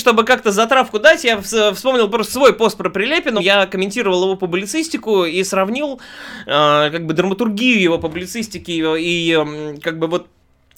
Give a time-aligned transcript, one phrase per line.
[0.00, 3.38] Чтобы как-то затравку дать, я вспомнил просто свой пост про Прилепина.
[3.38, 6.00] Я комментировал его публицистику и сравнил
[6.46, 10.26] э, как бы драматургию его публицистики и, и как бы вот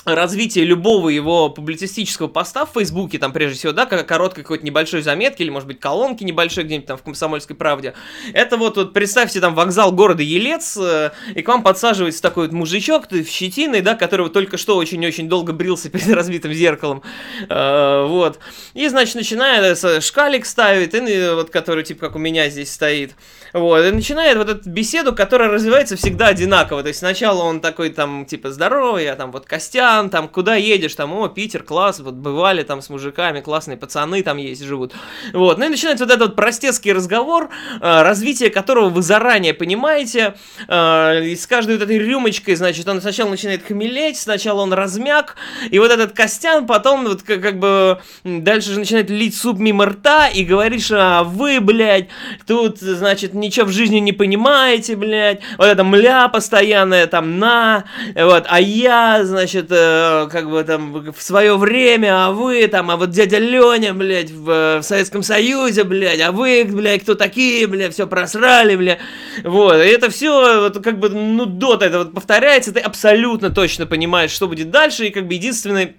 [0.05, 5.43] развитие любого его публицистического поста в Фейсбуке, там, прежде всего, да, короткой какой-то небольшой заметки,
[5.43, 7.95] или, может быть, колонки небольшой где-нибудь там в «Комсомольской правде»,
[8.33, 12.53] это вот, вот представьте, там, вокзал города Елец, э, и к вам подсаживается такой вот
[12.53, 17.03] мужичок в щетиной, да, которого только что очень-очень долго брился перед разбитым зеркалом,
[17.49, 18.39] э, вот,
[18.75, 23.13] и, значит, начинает шкалик ставит, и, вот, который, типа, как у меня здесь стоит,
[23.53, 27.91] вот, и начинает вот эту беседу, которая развивается всегда одинаково, то есть сначала он такой,
[27.91, 32.15] там, типа, здоровый, а там, вот, Казахстан, там, куда едешь, там, о, Питер, класс, вот,
[32.15, 34.93] бывали там с мужиками, классные пацаны там есть, живут.
[35.33, 40.35] Вот, ну и начинается вот этот вот простецкий разговор, э, развитие которого вы заранее понимаете,
[40.69, 45.37] э, и с каждой вот этой рюмочкой, значит, он сначала начинает хмелеть, сначала он размяк,
[45.71, 49.87] и вот этот Костян потом вот как, как бы дальше же начинает лить суп мимо
[49.87, 52.09] рта и говоришь, а вы, блядь,
[52.47, 57.85] тут, значит, ничего в жизни не понимаете, блядь, вот это мля постоянная, там, на,
[58.15, 62.97] вот, а я, значит, э, как бы там в свое время, а вы там, а
[62.97, 67.95] вот дядя Леня, блядь, в, в Советском Союзе, блядь, а вы, блядь, кто такие, блядь,
[67.95, 68.99] все просрали, блядь.
[69.45, 73.87] Вот, и это все вот как бы, ну, дота это вот повторяется, ты абсолютно точно
[73.87, 75.97] понимаешь, что будет дальше, и как бы единственный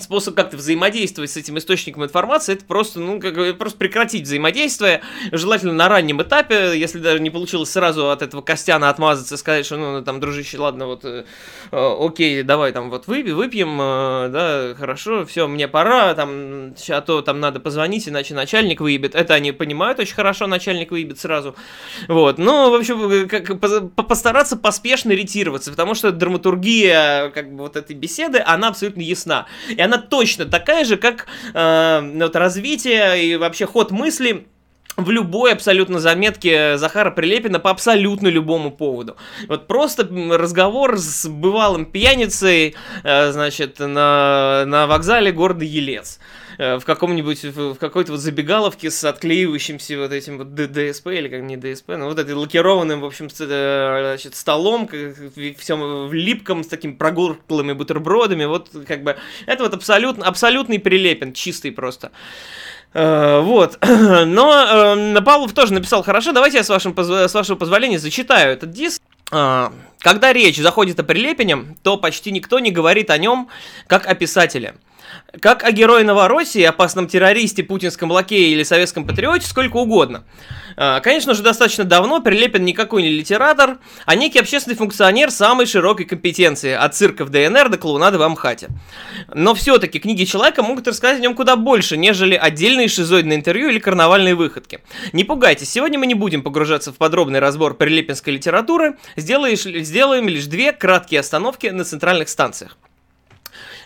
[0.00, 5.72] способ как-то взаимодействовать с этим источником информации, это просто, ну, как, просто прекратить взаимодействие, желательно
[5.72, 10.02] на раннем этапе, если даже не получилось сразу от этого Костяна отмазаться сказать, что, ну,
[10.02, 11.24] там, дружище, ладно, вот, э,
[11.70, 17.00] э окей, давай там вот выпьем, выпьем, э, да, хорошо, все, мне пора, там, а
[17.02, 21.54] то там надо позвонить, иначе начальник выебет, это они понимают очень хорошо, начальник выебет сразу,
[22.08, 27.76] вот, ну, в общем, э, как, постараться поспешно ретироваться, потому что драматургия, как бы, вот
[27.76, 33.36] этой беседы, она абсолютно ясна, и она точно такая же, как э, вот развитие и
[33.36, 34.46] вообще ход мысли
[34.96, 39.16] в любой абсолютно заметке Захара Прилепина по абсолютно любому поводу.
[39.48, 46.18] Вот просто разговор с бывалым пьяницей, э, значит, на, на вокзале города Елец.
[46.58, 51.42] Э, в каком-нибудь, в какой-то вот забегаловке с отклеивающимся вот этим вот ДСП, или как
[51.42, 54.88] не ДСП, ну вот этим лакированным, в общем, э, значит, столом,
[55.58, 61.32] всем в липком, с такими прогорклыми бутербродами, вот как бы, это вот абсолютно, абсолютный Прилепин,
[61.32, 62.12] чистый просто.
[62.94, 63.78] Вот.
[63.82, 66.32] Но uh, Павлов тоже написал хорошо.
[66.32, 69.00] Давайте я с, вашим, с вашего позволения зачитаю этот диск.
[69.30, 73.48] Uh, когда речь заходит о Прилепине, то почти никто не говорит о нем
[73.86, 74.74] как о писателе.
[75.40, 80.24] Как о герое Новороссии, опасном террористе, путинском лакее или советском патриоте, сколько угодно.
[80.76, 86.04] А, конечно же, достаточно давно Прилепин никакой не литератор, а некий общественный функционер самой широкой
[86.04, 88.68] компетенции, от цирка в ДНР до клоунады в Амхате.
[89.32, 93.78] Но все-таки книги человека могут рассказать о нем куда больше, нежели отдельные шизоидные интервью или
[93.78, 94.80] карнавальные выходки.
[95.14, 100.44] Не пугайтесь, сегодня мы не будем погружаться в подробный разбор прилепинской литературы, сделаешь, сделаем лишь
[100.44, 102.76] две краткие остановки на центральных станциях.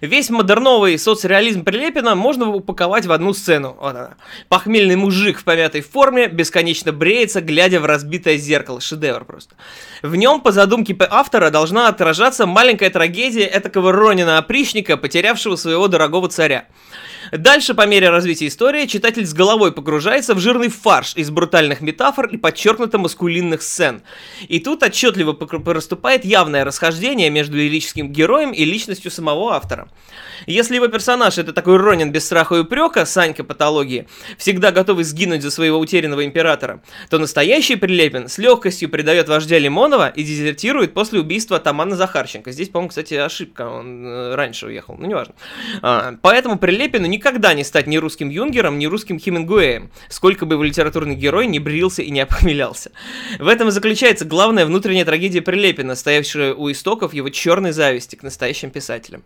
[0.06, 3.76] Весь модерновый соцреализм Прилепина можно упаковать в одну сцену.
[3.80, 4.14] Вот она.
[4.48, 8.80] Похмельный мужик в помятой форме бесконечно бреется, глядя в разбитое зеркало.
[8.80, 9.56] Шедевр просто.
[10.02, 16.66] В нем, по задумке автора, должна отражаться маленькая трагедия этакого Ронина-опричника, потерявшего своего дорогого царя.
[17.32, 22.26] Дальше, по мере развития истории, читатель с головой погружается в жирный фарш из брутальных метафор
[22.26, 24.02] и подчеркнуто маскулинных сцен.
[24.48, 29.88] И тут отчетливо проступает явное расхождение между лирическим героем и личностью самого автора.
[30.46, 34.06] Если его персонаж это такой Ронин без страха и упрека, Санька патологии,
[34.38, 40.08] всегда готовый сгинуть за своего утерянного императора, то настоящий Прилепин с легкостью предает вождя Лимонова
[40.08, 42.52] и дезертирует после убийства Тамана Захарченко.
[42.52, 45.34] Здесь, по-моему, кстати, ошибка, он э, раньше уехал, ну неважно.
[45.82, 50.62] А, поэтому Прилепину никогда не стать ни русским Юнгером, ни русским Хемингуэем, сколько бы его
[50.62, 52.92] литературный герой не брился и не опохмелялся.
[53.38, 58.22] В этом и заключается главная внутренняя трагедия Прилепина, стоявшая у истоков его черной зависти к
[58.22, 59.22] настоящим писателям.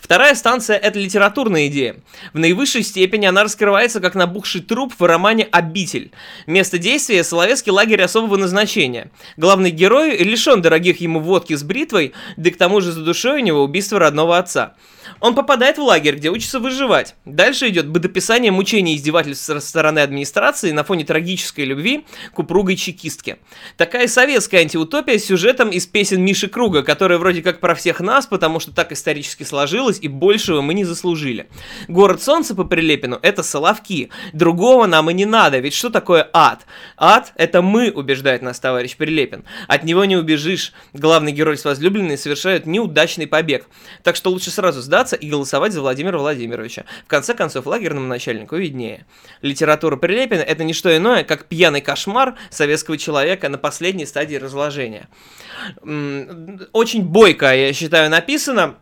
[0.00, 1.96] Вторая станция— это литературная идея.
[2.32, 6.12] В наивысшей степени она раскрывается как набухший труп в романе «Обитель».
[6.46, 9.10] Место действия— Соловецкий лагерь особого назначения.
[9.36, 13.44] Главный герой лишен дорогих ему водки с бритвой, да к тому же за душой у
[13.44, 14.74] него убийство родного отца.
[15.20, 17.14] Он попадает в лагерь, где учится выживать.
[17.24, 22.76] Дальше идет бытописание мучений и издевательств со стороны администрации на фоне трагической любви к упругой
[22.76, 23.38] чекистке.
[23.76, 28.26] Такая советская антиутопия с сюжетом из песен Миши Круга, которая вроде как про всех нас,
[28.26, 31.48] потому что так исторически сложилось, и большего мы не заслужили.
[31.88, 34.10] Город солнца по Прилепину— это Соловки.
[34.32, 36.66] Другого нам и не надо, ведь что такое ад?
[36.96, 39.44] Ад— это мы, убеждает нас товарищ Прилепин.
[39.66, 40.72] От него не убежишь.
[40.92, 43.66] Главный герой с возлюбленной совершают неудачный побег.
[44.02, 46.84] Так что лучше сразу сдать заблуждаться и голосовать за Владимира Владимировича.
[47.04, 49.06] В конце концов, лагерному начальнику виднее.
[49.42, 55.08] Литература Прилепина– это не что иное, как пьяный кошмар советского человека на последней стадии разложения.
[56.72, 58.76] Очень бойко, я считаю, написано.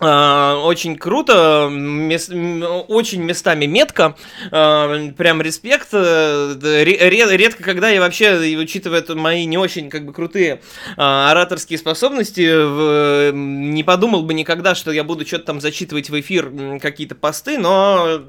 [0.00, 4.16] А, очень круто, очень местами метко,
[4.52, 5.88] а, прям респект.
[5.92, 6.54] Э,
[6.84, 10.60] редко, когда я вообще, учитывая мои не очень как бы крутые
[10.96, 16.78] а, ораторские способности, не подумал бы никогда, что я буду что-то там зачитывать в эфир
[16.80, 18.22] какие-то посты, но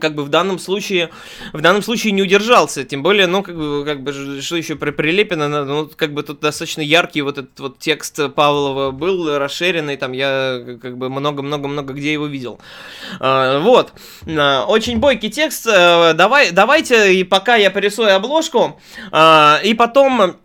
[0.00, 1.10] как бы в данном случае
[1.52, 2.84] в данном случае не удержался.
[2.84, 6.40] Тем более ну как бы как бы что еще про Прилепина ну как бы тут
[6.40, 11.68] достаточно яркий вот этот вот текст Павлова был расширенный там я как бы много много
[11.68, 12.60] много где его видел.
[13.20, 13.92] А, вот.
[14.26, 15.66] А, очень бойкий текст.
[15.66, 18.80] А, давай давайте и пока я порисую обложку
[19.12, 20.36] и потом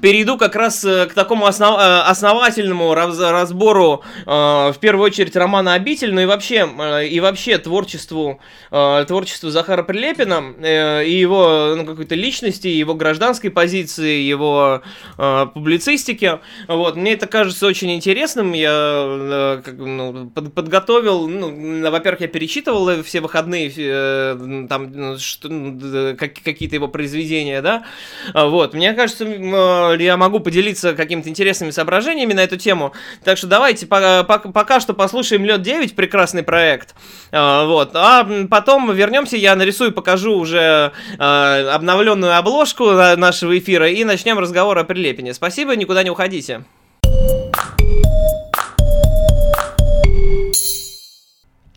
[0.00, 1.78] перейду как раз э, к такому основ...
[1.78, 3.18] Э, основательному раз...
[3.18, 6.68] разбору, э, в первую очередь, романа «Обитель», ну и вообще,
[7.08, 8.40] и вообще творчеству,
[8.70, 10.54] творчеству Захара Прилепина
[11.04, 14.82] и его ну, какой-то личности, его гражданской позиции, его
[15.16, 16.40] публицистики.
[16.68, 18.52] Вот, мне это кажется очень интересным.
[18.52, 23.70] Я ну, под, подготовил, ну, во-первых, я перечитывал все выходные
[24.66, 25.48] там ну, что,
[26.18, 27.84] какие-то его произведения, да.
[28.34, 29.24] Вот, мне кажется,
[29.98, 32.92] я могу поделиться какими-то интересными соображениями на эту тему.
[33.24, 36.94] Так что давайте пока, пока что послушаем Лед 9, прекрасный проект.
[37.30, 37.90] А, вот.
[37.94, 44.78] А потом вернемся, я нарисую, покажу уже а, обновленную обложку нашего эфира и начнем разговор
[44.78, 45.34] о Прилепине.
[45.34, 46.64] Спасибо, никуда не уходите.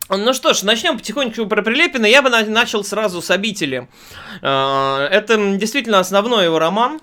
[0.08, 2.06] Ну что ж, начнем потихоньку про Прилепина.
[2.06, 3.88] Я бы начал сразу с «Обители».
[4.42, 7.00] А, это действительно основной его роман.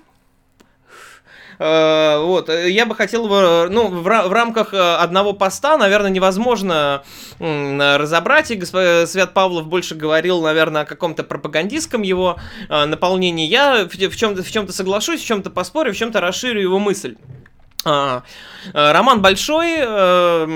[1.58, 6.10] Э, вот, э, я бы хотел бы, ну, в, в рамках э, одного поста, наверное,
[6.10, 7.02] невозможно
[7.38, 12.38] разобрать, и господин Свят Павлов больше говорил, наверное, о каком-то пропагандистском его
[12.68, 13.46] наполнении.
[13.46, 17.16] Я в чем-то в чем-то соглашусь, в чем-то поспорю, в чем-то расширю его мысль.
[17.84, 18.22] А,
[18.74, 20.46] роман большой, э,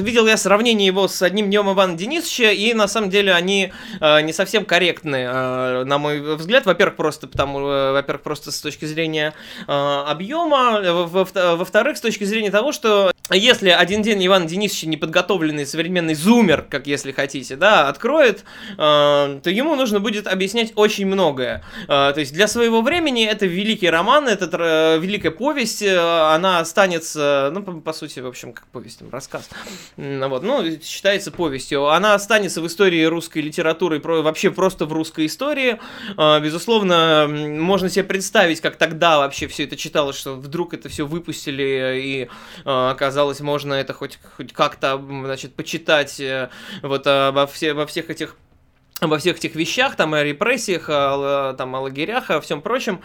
[0.00, 4.20] видел я сравнение его с одним днем Ивана Денисовича, и на самом деле они э,
[4.22, 6.64] не совсем корректны, э, на мой взгляд.
[6.64, 9.34] Во-первых, просто потому, э, во-первых, просто с точки зрения
[9.66, 16.62] объема, во-вторых, с точки зрения того, что если один день Ивана Денисовича неподготовленный современный зумер,
[16.62, 18.44] как если хотите, да, откроет,
[18.76, 21.64] то ему нужно будет объяснять очень многое.
[21.86, 27.50] То есть для своего времени это великий роман, это э, великая повесть, э, она останется,
[27.52, 29.48] ну, по, по сути, в общем, как повесть, там, рассказ,
[29.96, 35.78] вот, ну, считается повестью, она останется в истории русской литературы, вообще просто в русской истории,
[36.16, 41.06] а, безусловно, можно себе представить, как тогда вообще все это читалось, что вдруг это все
[41.06, 42.28] выпустили, и
[42.64, 46.50] а, оказалось, можно это хоть, хоть как-то, значит, почитать, э,
[46.82, 48.36] вот, во, все, во всех этих
[48.98, 53.02] обо всех этих вещах, там, о репрессиях, о, там, о лагерях, о всем прочем.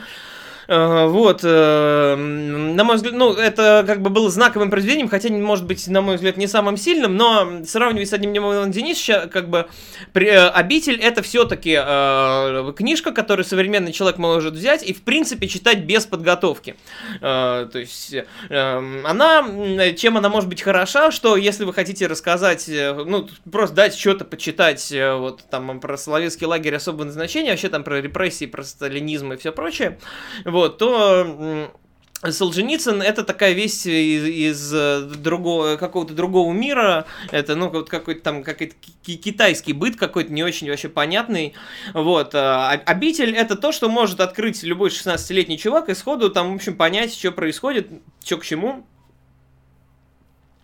[0.68, 5.88] Вот, э, на мой взгляд, ну, это как бы было знаковым произведением, хотя, может быть,
[5.88, 9.68] на мой взгляд, не самым сильным, но сравнивая с одним днем Денисовича, как бы
[10.14, 15.48] при, э, «Обитель»— это все-таки э, книжка, которую современный человек может взять и, в принципе,
[15.48, 16.76] читать без подготовки.
[17.22, 19.46] Э, то есть, э, она,
[19.96, 24.26] чем она может быть хороша, что если вы хотите рассказать, э, ну, просто дать что-то
[24.26, 29.38] почитать, вот, там, про Соловецкий лагерь особого назначения, вообще там про репрессии, про сталинизм и
[29.38, 30.00] все прочее,
[30.52, 31.72] вот, то
[32.30, 37.06] Солженицын это такая вещь из, из э, другого какого-то другого мира.
[37.32, 41.54] Это ну вот какой-то там какой-то китайский быт какой-то не очень вообще понятный.
[41.94, 42.36] Вот.
[42.36, 46.76] А обитель это то, что может открыть любой 16-летний чувак и сходу там, в общем,
[46.76, 47.88] понять, что происходит,
[48.24, 48.86] что к чему.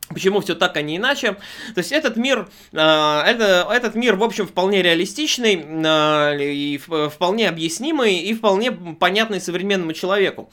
[0.10, 1.34] Почему все так, а не иначе?
[1.76, 7.50] То есть этот мир, э, это, этот мир, в общем, вполне реалистичный, э, и вполне
[7.50, 10.50] объяснимый, и вполне понятный современному человеку.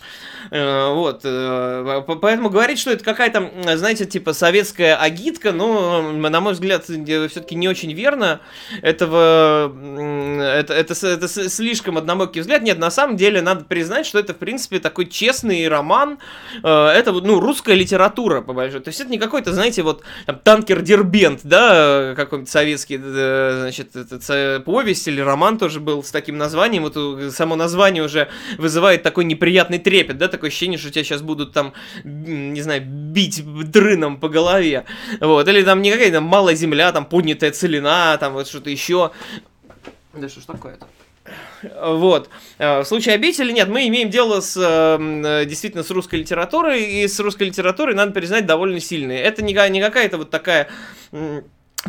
[0.51, 1.21] Э, вот.
[1.25, 7.55] Э, поэтому говорить, что это какая-то, знаете, типа советская агитка, ну, на мой взгляд, все-таки
[7.55, 8.41] не очень верно.
[8.83, 9.73] Этого,
[10.43, 12.63] это, это, это слишком однобокий взгляд.
[12.63, 16.19] Нет, на самом деле надо признать, что это, в принципе, такой честный роман.
[16.63, 18.83] Э, это, ну, русская литература, по большому.
[18.83, 23.95] То есть это не какой какой-то, знаете, вот там, танкер Дербент, да, какой-нибудь советский, значит,
[23.95, 29.03] этот, повесть или роман тоже был с таким названием, вот э, само название уже вызывает
[29.03, 31.75] такой неприятный трепет, да, такое ощущение, что тебя сейчас будут там,
[32.05, 34.85] не знаю, бить дрыном по голове,
[35.21, 39.11] вот, или там не какая-то малая земля, там поднятая целина, там вот что-то еще.
[40.15, 40.87] Да что ж такое-то?
[41.63, 42.29] Вот.
[42.59, 44.55] В случае обители нет, мы имеем дело с
[45.47, 49.17] действительно с русской литературой, и с русской литературой, надо признать, довольно сильной.
[49.17, 50.69] Это не, не какая-то вот такая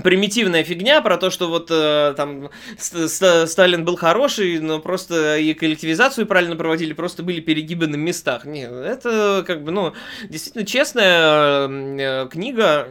[0.04, 6.28] примитивная фигня про то, что вот э, там Сталин был хороший, но просто и коллективизацию
[6.28, 8.46] правильно проводили, просто были перегибы на местах.
[8.46, 9.94] Нет, это как бы, ну,
[10.30, 12.88] действительно честная э, книга,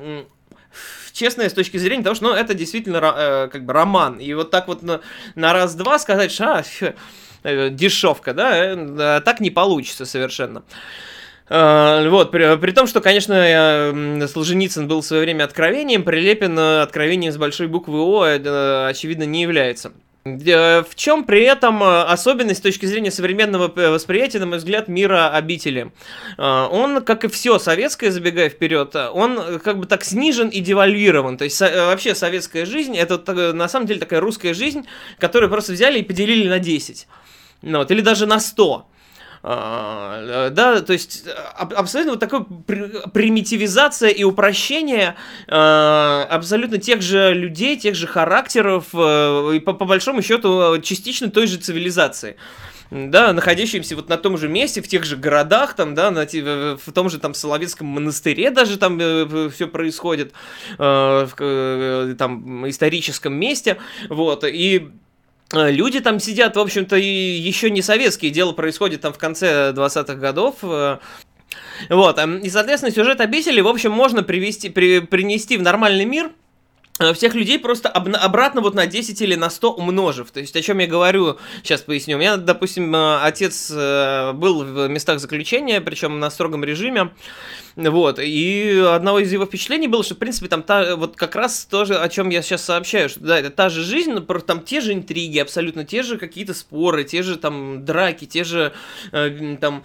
[1.15, 4.19] честная с точки зрения того, что ну, это действительно э, как бы роман.
[4.19, 5.01] И вот так вот на,
[5.37, 6.63] на раз-два сказать, что а,
[7.45, 10.65] э, дешевка, да, э, так не получится совершенно.
[11.47, 13.35] Uh, вот, при, при том, что, конечно,
[14.33, 18.23] Солженицын был в свое время откровением, Прилепин откровением с большой буквы О,
[18.89, 19.93] очевидно, не является.
[20.25, 25.93] В чем при этом особенность с точки зрения современного восприятия, на мой взгляд, мира обители?
[26.39, 31.37] Он, как и все советское, забегая вперед, он как бы так снижен и девальвирован.
[31.37, 34.87] То есть вообще советская жизнь, это на самом деле такая русская жизнь,
[35.19, 37.07] которую просто взяли и поделили на 10.
[37.61, 38.87] Ну, вот, или даже на 100.
[39.47, 41.25] А, да, то есть
[41.55, 42.47] абсолютно вот такая
[43.13, 45.17] примитивизация и упрощение
[45.49, 51.31] а, абсолютно тех же людей, тех же характеров э, и по, по большому счету частично
[51.31, 52.37] той же цивилизации.
[52.91, 56.93] Да, находящимся вот на том же месте, в тех же городах, там, да, на, в
[56.95, 60.33] том же там Соловецком монастыре даже там э, все происходит,
[60.79, 63.77] э, в э, там историческом месте,
[64.09, 65.04] вот, и Э,
[65.55, 70.57] люди там сидят, в общем-то, еще не советские, дело происходит там в конце 20-х годов.
[70.63, 70.99] Э.
[71.89, 76.31] Вот, эм, и, соответственно, сюжет обители, в общем, можно привести, при, принести в нормальный мир,
[77.15, 80.31] всех людей просто об, обратно вот на 10 или на 100 умножив.
[80.31, 82.17] То есть, о чем я говорю, сейчас поясню.
[82.17, 87.11] У меня, допустим, отец был в местах заключения, причем на строгом режиме.
[87.77, 91.67] Вот, и одного из его впечатлений было, что, в принципе, там та, вот как раз
[91.69, 94.61] то же, о чем я сейчас сообщаю, что, да, это та же жизнь, но там
[94.63, 98.73] те же интриги, абсолютно те же какие-то споры, те же там драки, те же
[99.11, 99.83] э, там,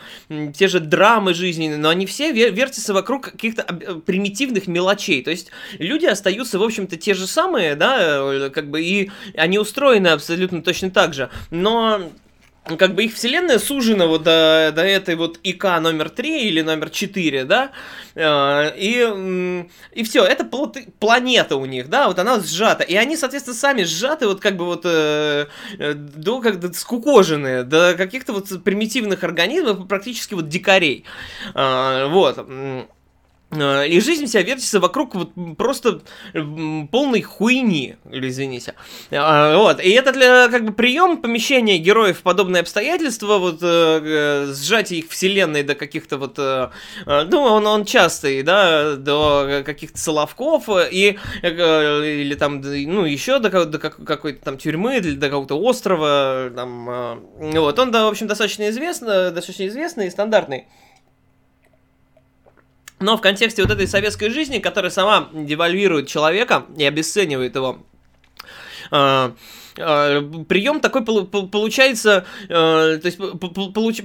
[0.54, 3.64] те же драмы жизни, но они все вертятся вокруг каких-то
[4.06, 5.50] примитивных мелочей, то есть
[5.80, 10.62] люди остаются, в общем-то, те же самые, да, э, как бы, и они устроены абсолютно
[10.62, 12.12] точно так же, но
[12.78, 16.90] как бы их вселенная сужена вот до, до этой вот ИК номер 3 или номер
[16.90, 17.72] 4, да,
[18.16, 20.46] э, и, и все, это
[21.00, 24.66] планета у них, да, вот она сжата, и они, соответственно, сами сжаты, вот как бы
[24.66, 31.06] вот э, э, до как-то скукоженные, до каких-то вот примитивных организмов, практически вот дикарей,
[31.54, 32.48] вот.
[33.52, 36.02] Э, и жизнь вся вертится вокруг вот просто
[36.34, 38.76] полной хуйни, извините.
[39.10, 39.80] Э, вот.
[39.82, 45.10] И это для как бы прием помещения героев в подобные обстоятельства, вот э, сжатие их
[45.10, 52.62] вселенной до каких-то вот, ну, он, он частый, да, до каких-то соловков, и, или там,
[52.62, 56.86] ну, еще до, до какой-то там тюрьмы, или до какого-то острова, там,
[57.38, 57.80] вот.
[57.80, 60.66] Он, да, в общем, достаточно известный, достаточно известный и стандартный.
[63.00, 67.80] Но в контексте вот этой советской жизни, которая сама девальвирует человека и обесценивает его,
[68.92, 69.32] э,
[69.78, 73.18] э, прием такой получается, э, то есть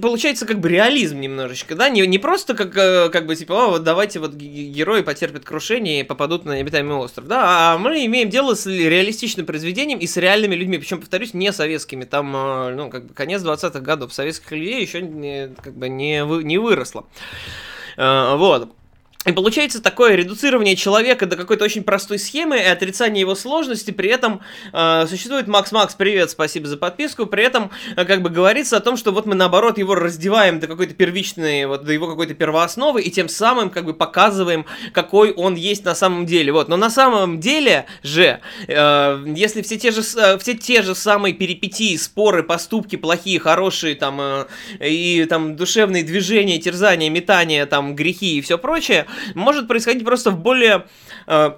[0.01, 3.83] получается как бы реализм немножечко, да, не, не просто как, как бы типа, о, вот
[3.83, 8.55] давайте вот герои потерпят крушение и попадут на необитаемый остров, да, а мы имеем дело
[8.55, 12.31] с реалистичным произведением и с реальными людьми, причем, повторюсь, не советскими, там,
[12.77, 16.59] ну, как бы конец 20-х годов, советских людей еще не, как бы не, вы, не
[16.59, 17.07] выросло.
[17.97, 18.73] Вот.
[19.27, 24.11] И получается такое редуцирование человека до какой-то очень простой схемы и отрицание его сложности, при
[24.11, 28.77] этом э, существует Макс Макс, привет, спасибо за подписку, при этом э, как бы говорится
[28.77, 32.35] о том, что вот мы наоборот его раздеваем до какой-то первичной, вот до его какой-то
[32.35, 36.77] первоосновы и тем самым как бы показываем, какой он есть на самом деле, вот, но
[36.77, 41.97] на самом деле же, э, если все те же, э, все те же самые перипетии,
[41.97, 44.47] споры, поступки плохие, хорошие, там, э,
[44.87, 50.39] и там душевные движения, терзания, метания, там, грехи и все прочее, может происходить просто в
[50.39, 50.87] более
[51.27, 51.53] э,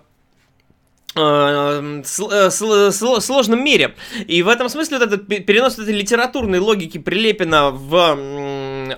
[1.15, 3.95] э, э, сложном мире.
[4.27, 8.17] И в этом смысле вот этот перенос этой литературной логики Прилепина в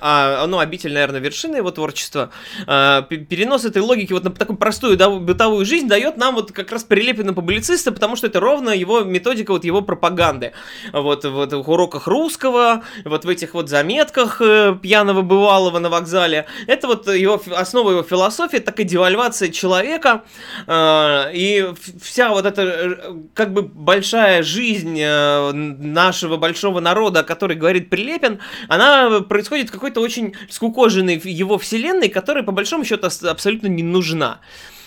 [0.01, 2.31] а, ну, обитель, наверное, вершина его творчества,
[2.67, 6.73] а, перенос этой логики вот на такую простую да, бытовую жизнь дает нам вот как
[6.73, 10.53] раз Прилепина публициста, потому что это ровно его методика вот его пропаганды.
[10.93, 16.47] Вот вот, в уроках русского, вот в этих вот заметках э, пьяного бывалого на вокзале.
[16.67, 20.25] Это вот его, основа его философии, такая девальвация человека,
[20.67, 21.69] э, и
[22.01, 22.97] вся вот эта э,
[23.35, 30.01] как бы большая жизнь э, нашего большого народа, о которой говорит Прилепин, она происходит какой-то
[30.01, 34.41] очень скукоженной его вселенной, которая по большому счету абсолютно не нужна.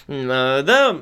[0.08, 0.98] Э, да,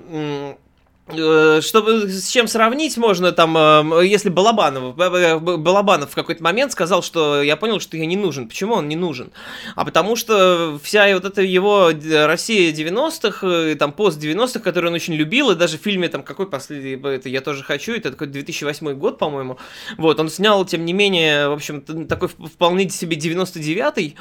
[1.09, 7.41] чтобы с чем сравнить можно, там, э, если Балабанов, Балабанов в какой-то момент сказал, что
[7.41, 8.47] я понял, что я не нужен.
[8.47, 9.31] Почему он не нужен?
[9.75, 15.15] А потому что вся вот эта его Россия 90-х, там, пост 90-х, который он очень
[15.15, 18.93] любил, и даже в фильме, там, какой последний, это я тоже хочу, это такой 2008
[18.93, 19.57] год, по-моему,
[19.97, 24.15] вот, он снял, тем не менее, в общем, такой вполне себе 99-й,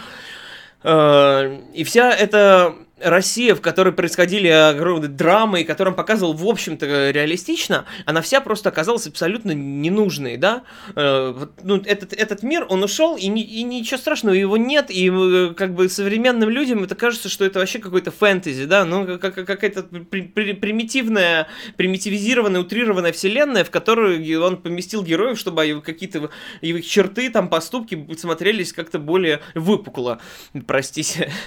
[0.83, 7.11] э, и вся эта Россия, в которой происходили огромные драмы, и которым показывал, в общем-то,
[7.11, 10.63] реалистично, она вся просто оказалась абсолютно ненужной, да?
[10.95, 15.11] Э, ну, этот, этот мир, он ушел, и, ни, и ничего страшного, его нет, и
[15.11, 18.85] э, как бы современным людям это кажется, что это вообще какой-то фэнтези, да?
[18.85, 25.83] Ну, как, какая-то при, при, примитивная, примитивизированная, утрированная вселенная, в которую он поместил героев, чтобы
[25.85, 30.21] какие-то их черты, там, поступки смотрелись как-то более выпукло,
[30.67, 31.31] простите.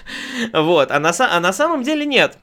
[0.53, 2.37] Вот, а на, а на самом деле нет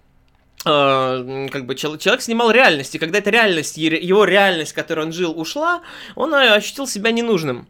[0.64, 5.12] а, как бы человек снимал реальность, и когда эта реальность, его реальность, в которой он
[5.12, 5.82] жил, ушла,
[6.14, 7.68] он ощутил себя ненужным.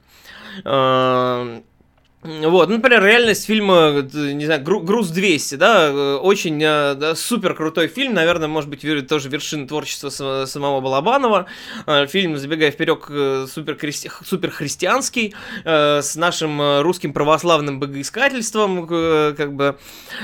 [2.20, 8.12] Вот, например, реальность фильма, не знаю, «Груз 200», да, очень э, да, супер крутой фильм,
[8.12, 10.08] наверное, может быть, тоже вершина творчества
[10.44, 11.46] самого Балабанова.
[11.86, 13.78] Э, фильм, забегая вперед, э, супер,
[14.24, 19.78] супер христианский, с нашим русским православным богоискательством, как бы,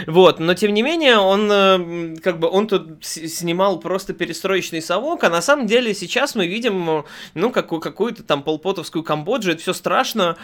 [0.08, 5.30] вот, но тем не менее, он, как бы, он тут снимал просто перестроечный совок, а
[5.30, 10.36] на самом деле сейчас мы видим, ну, какую- какую-то там полпотовскую Камбоджу, это все страшно,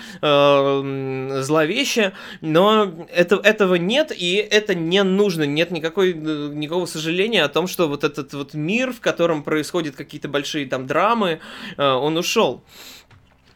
[1.42, 7.66] зловеще, но это, этого нет, и это не нужно, нет никакой, никакого сожаления о том,
[7.66, 11.40] что вот этот вот мир, в котором происходят какие-то большие там драмы,
[11.76, 12.62] э, он ушел.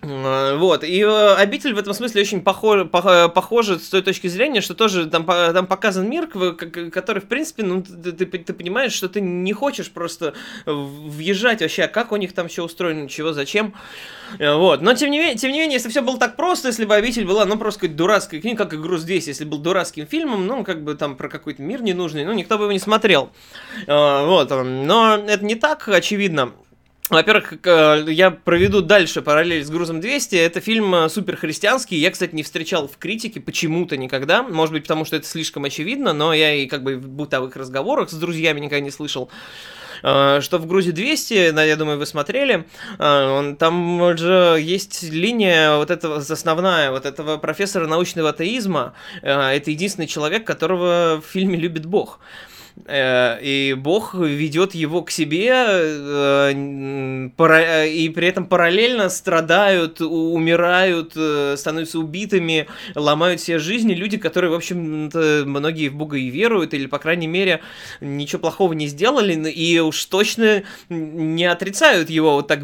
[0.05, 4.61] Э, вот, и э, обитель в этом смысле очень похож, похожа с той точки зрения,
[4.61, 9.09] что тоже там, там показан мир, который, в принципе, ну, ты, ты, ты понимаешь, что
[9.09, 10.35] ты не хочешь просто
[10.67, 13.75] въезжать вообще, а как у них там все устроено, чего, зачем.
[14.39, 16.85] Э, вот, но тем не менее, тем не менее, если все было так просто, если
[16.85, 20.47] бы обитель была, ну, просто какая-то дурацкая книга, как «Игру 200», если был дурацким фильмом,
[20.47, 23.31] ну, как бы там про какой-то мир ненужный, ну, никто бы его не смотрел.
[23.87, 26.53] Вот, но это не так, очевидно.
[27.11, 30.39] Во-первых, э, я проведу дальше параллель с «Грузом 200».
[30.39, 31.99] Это фильм э, суперхристианский.
[31.99, 34.43] Я, кстати, не встречал в критике почему-то никогда.
[34.43, 38.09] Может быть, потому что это слишком очевидно, но я и как бы в бытовых разговорах
[38.09, 39.29] с друзьями никогда не слышал
[40.03, 42.65] э, что в Грузии 200, я думаю, вы смотрели,
[42.99, 48.95] там же есть линия вот этого основная, вот этого профессора научного атеизма.
[49.23, 52.19] Это единственный человек, которого в фильме любит Бог.
[52.87, 61.55] Э, и Бог ведет его к себе, э, и при этом параллельно страдают, умирают, э,
[61.57, 65.11] становятся убитыми, ломают себе жизни люди, которые, в общем
[65.47, 67.61] многие в Бога и веруют, или, по крайней мере,
[68.01, 72.61] ничего плохого не сделали, и уж точно не отрицают его вот так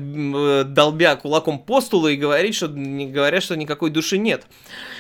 [0.75, 4.45] долбя кулаком по стулу и говорит, что, говорят, что никакой души нет.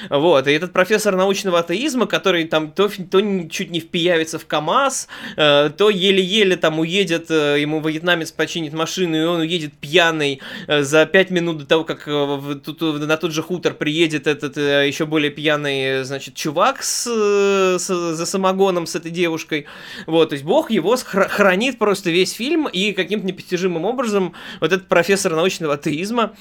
[0.09, 5.00] Вот, и этот профессор научного атеизма, который там то, то чуть не впиявится в КАМАЗ,
[5.37, 10.83] э, то еле-еле там уедет, э, ему вьетнамец починит машину, и он уедет пьяный э,
[10.83, 16.05] за пять минут до того, как на тот же хутор приедет этот еще более пьяный,
[16.05, 19.67] значит, чувак с, с, за самогоном с этой девушкой.
[20.07, 24.89] Вот, то есть Бог его хранит просто весь фильм, и каким-то непостижимым образом вот этот
[24.89, 26.35] профессор научного атеизма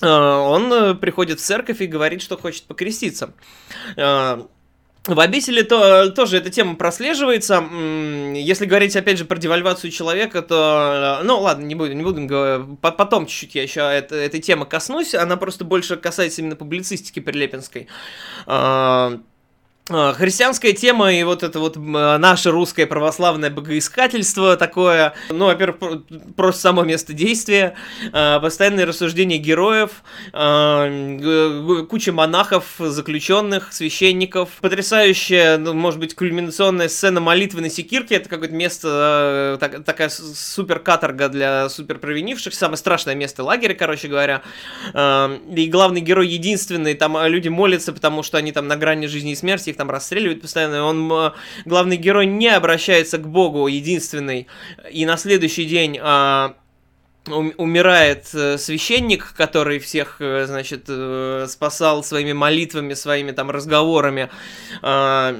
[0.00, 3.34] он приходит в церковь и говорит, что хочет покреститься.
[5.04, 7.64] В обители то, тоже эта тема прослеживается.
[8.34, 11.18] Если говорить, опять же, про девальвацию человека, то...
[11.20, 15.14] Э, ну, ладно, не будем, не будем Потом чуть-чуть я еще это, этой темы коснусь.
[15.14, 17.88] Она просто больше касается именно публицистики Прилепинской.
[19.90, 26.04] А, а, христианская тема и вот это вот наше русское православное богоискательство такое, ну, во-первых,
[26.36, 27.74] просто само место действия,
[28.12, 30.88] а, постоянные рассуждения героев, а,
[31.88, 38.54] куча монахов, заключенных, священников, потрясающая, ну, может быть, кульминационная сцена молитвы на секирке, это какое-то
[38.54, 44.42] место, так, такая супер каторга для супер провинивших, самое страшное место лагеря, короче говоря,
[44.94, 49.36] и главный герой единственный, там люди молятся, потому что они там на грани жизни и
[49.36, 51.32] смерти, их там расстреливают постоянно, он,
[51.64, 54.46] главный герой не обращается к Богу, единственный,
[54.90, 56.54] и на следующий день а,
[57.28, 64.28] умирает э, священник, который всех, э, значит, э, спасал своими молитвами, своими там разговорами.
[64.82, 65.36] А,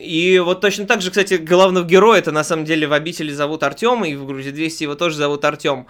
[0.00, 3.62] и вот точно так же, кстати, главного героя это на самом деле в обители зовут
[3.62, 5.86] Артем, и в Грузии 200 его тоже зовут Артем.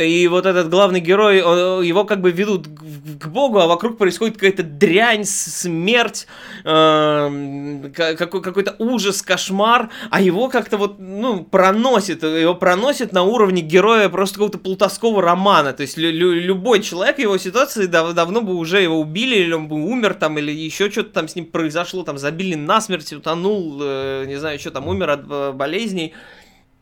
[0.00, 4.34] И вот этот главный герой, он, его как бы ведут к, богу, а вокруг происходит
[4.34, 6.26] какая-то дрянь, смерть,
[6.64, 13.62] э, какой, какой-то ужас, кошмар, а его как-то вот, ну, проносит, его проносит на уровне
[13.62, 18.42] героя просто какого-то плутовского романа, то есть лю- лю- любой человек его ситуации дав- давно
[18.42, 21.46] бы уже его убили, или он бы умер там, или еще что-то там с ним
[21.46, 26.14] произошло, там забили насмерть, утонул, э, не знаю, что там, умер от э, болезней,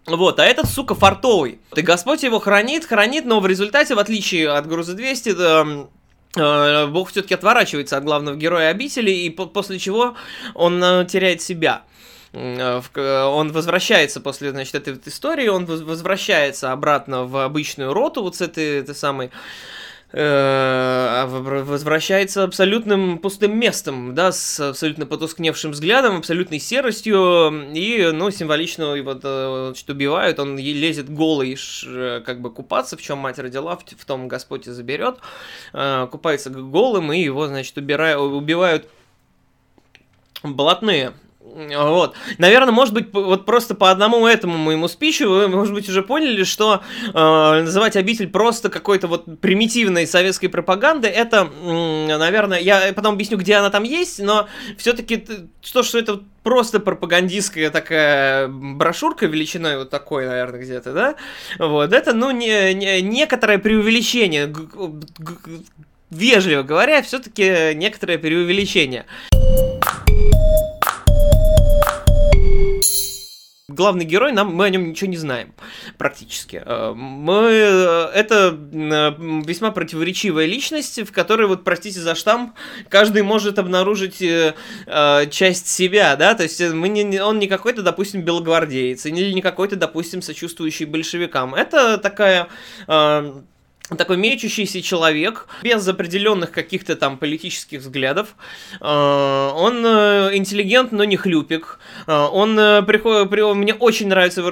[0.06, 1.58] вот, а этот, сука, фартовый.
[1.74, 5.86] И Господь его хранит, хранит, но в результате, в отличие от груза 200, э,
[6.36, 10.14] э, Бог все-таки отворачивается от главного героя обители, и по после чего
[10.54, 11.84] он э, теряет себя.
[12.32, 12.82] Э,
[13.24, 18.42] он возвращается после, значит, этой вот истории, он возвращается обратно в обычную роту вот с
[18.42, 19.30] этой, этой самой Э,
[20.16, 29.18] возвращается абсолютным пустым местом, да, с абсолютно потускневшим взглядом, абсолютной серостью, и, ну, символично его,
[29.20, 34.04] э, значит, убивают, он лезет голый, э, как бы купаться, в чем мать родила, в
[34.04, 35.16] том Господь и заберет,
[35.72, 38.88] купается голым, и его, значит, убирают, убивают
[40.44, 41.12] блатные.
[41.44, 42.16] Вот.
[42.38, 46.42] Наверное, может быть, вот просто по одному этому моему спичу вы, может быть, уже поняли,
[46.42, 53.14] что э, называть обитель просто какой-то вот примитивной советской пропагандой, это, э, наверное, я потом
[53.14, 55.24] объясню, где она там есть, но все-таки
[55.72, 61.14] то, что это просто пропагандистская такая брошюрка величиной вот такой, наверное, где-то, да,
[61.58, 64.52] вот, это, ну, не, не, некоторое преувеличение,
[66.10, 69.04] вежливо говоря, все-таки некоторое преувеличение.
[73.68, 75.54] Главный герой, нам, мы о нем ничего не знаем
[75.98, 76.62] практически.
[76.64, 82.52] Э, мы, э, это э, весьма противоречивая личность, в которой, вот, простите за штамп,
[82.88, 84.22] каждый может обнаружить
[85.30, 89.76] часть себя, да, то есть мы не, он не какой-то, допустим, белогвардеец, или не какой-то,
[89.76, 91.54] допустим, сочувствующий большевикам.
[91.54, 92.48] Это такая
[93.90, 98.34] такой мечущийся человек, без определенных каких-то там политических взглядов.
[98.80, 101.78] А, он э, интеллигент, но не хлюпик.
[102.06, 104.42] А, он э, приходит, мне очень нравятся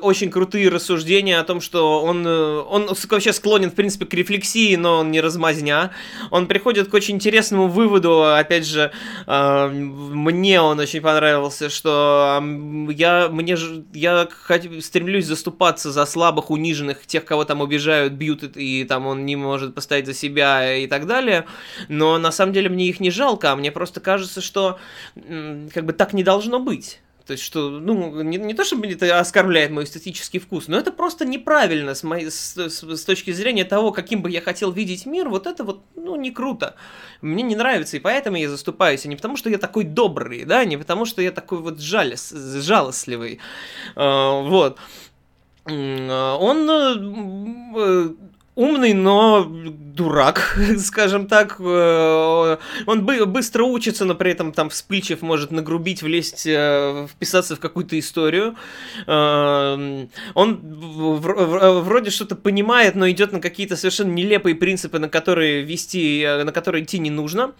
[0.00, 4.76] очень крутые рассуждения о том, что он, э, он вообще склонен, в принципе, к рефлексии,
[4.76, 5.90] но он не размазня.
[6.30, 8.92] Он приходит к очень интересному выводу, опять же,
[9.26, 12.42] мне он очень понравился, что
[12.90, 13.56] я, мне,
[13.92, 14.28] я
[14.80, 19.36] стремлюсь заступаться за слабых, униженных, тех, кого там обижают, бьют и и там он не
[19.36, 21.46] может постоять за себя и так далее,
[21.88, 24.78] но на самом деле мне их не жалко, а мне просто кажется, что
[25.14, 27.00] как бы так не должно быть.
[27.28, 30.90] То есть, что, ну, не, не то, чтобы это оскорбляет мой эстетический вкус, но это
[30.90, 35.04] просто неправильно с, моей, с, с, с точки зрения того, каким бы я хотел видеть
[35.04, 36.74] мир, вот это вот, ну, не круто.
[37.20, 39.04] Мне не нравится, и поэтому я заступаюсь.
[39.04, 42.30] И не потому, что я такой добрый, да, не потому, что я такой вот жалес,
[42.30, 43.40] жалостливый.
[43.94, 44.78] Uh, вот.
[45.66, 46.70] Он
[47.76, 48.14] э,
[48.58, 51.56] умный, но дурак, скажем так.
[51.60, 57.54] Э, он бы быстро учится, но при этом там вспыльчив, может нагрубить, влезть, э, вписаться
[57.54, 58.56] в какую-то историю.
[59.06, 60.60] Эм, он
[61.82, 66.52] вроде что-то понимает, но идет на какие-то совершенно нелепые принципы, на которые вести, э, на
[66.52, 67.52] которые идти не нужно.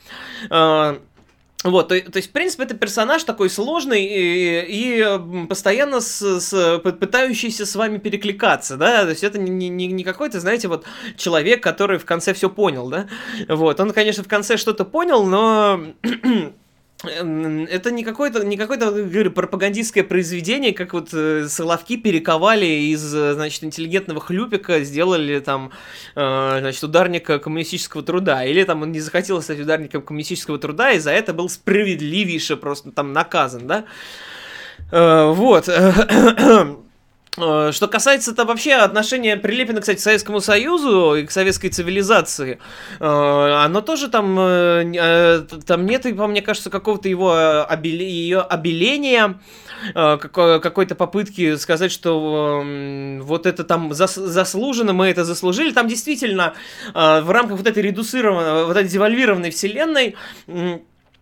[1.64, 6.78] Вот, то, то есть, в принципе, это персонаж такой сложный и, и постоянно с, с,
[6.78, 10.84] пытающийся с вами перекликаться, да, то есть это не, не, не какой-то, знаете, вот
[11.16, 13.08] человек, который в конце все понял, да,
[13.48, 15.80] вот, он, конечно, в конце что-то понял, но
[17.04, 23.34] это не какое-то, не какое-то, говорю, пропагандистское произведение, как вот э, Соловки перековали из, э,
[23.34, 25.70] значит, интеллигентного хлюпика, сделали там,
[26.16, 28.44] э, значит, ударника коммунистического труда.
[28.44, 32.90] Или там он не захотел стать ударником коммунистического труда, и за это был справедливейше просто
[32.90, 33.84] там наказан, да?
[34.90, 35.68] Э, вот.
[37.40, 42.58] Э, что касается то вообще отношения Прилепина, кстати, к Советскому Союзу и к советской цивилизации,
[42.98, 49.40] э, оно тоже там, э, там нет, мне кажется, какого-то его обеле, ее обеления,
[49.94, 52.64] какой-то попытки сказать, что
[53.22, 55.72] вот это там заслужено, мы это заслужили.
[55.72, 56.54] Там действительно
[56.92, 60.16] в рамках вот этой редуцированной, вот этой девальвированной вселенной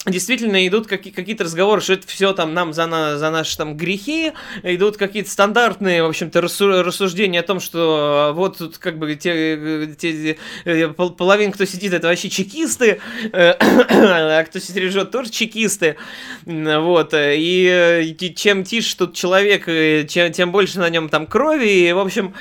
[0.07, 3.77] действительно идут какие- какие-то разговоры, что это все там нам за, на, за наши там
[3.77, 9.95] грехи, идут какие-то стандартные, в общем-то, рассуждения о том, что вот тут как бы те,
[9.99, 13.01] те э, половина, кто сидит, это вообще чекисты,
[13.33, 15.97] э, а кто стережет, тоже чекисты,
[16.45, 19.66] вот, и, и чем тише тут человек,
[20.09, 22.35] чем, тем больше на нем там крови, и, в общем,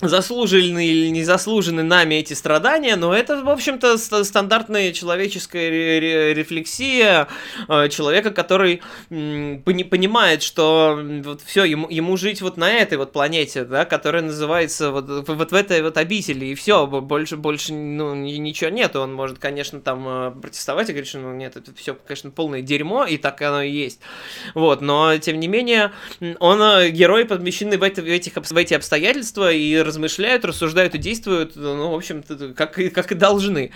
[0.00, 7.28] заслужены или не заслужены нами эти страдания, но это, в общем-то, стандартная человеческая рефлексия
[7.68, 13.64] э, человека, который понимает, что вот все, ему, ему жить вот на этой вот планете,
[13.64, 18.68] да, которая называется вот, вот в этой вот обители, и все, больше, больше, ну, ничего
[18.68, 22.30] нет, он может, конечно, там э, протестовать и говорить, что, ну, нет, это все, конечно,
[22.30, 24.00] полное дерьмо, и так оно и есть,
[24.54, 25.92] вот, но, тем не менее,
[26.38, 30.98] он э, герой, подмещенный в, это, в, этих, в эти обстоятельства, и размышляют, рассуждают и
[30.98, 33.72] действуют, ну, в общем-то, как, как и должны.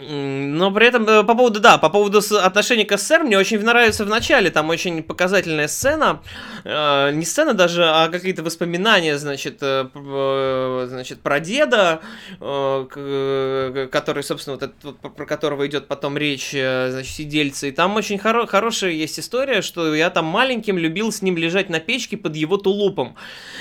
[0.00, 4.04] Но при этом э, по поводу, да, по поводу отношения к СССР мне очень нравится
[4.04, 6.22] в начале, там очень показательная сцена,
[6.64, 12.00] э, не сцена даже, а какие-то воспоминания, значит, э, э значит, про деда,
[12.40, 17.96] э, который, собственно, вот этот, про которого идет потом речь, э, значит, сидельцы, и там
[17.96, 22.16] очень хоро хорошая есть история, что я там маленьким любил с ним лежать на печке
[22.16, 23.16] под его тулупом,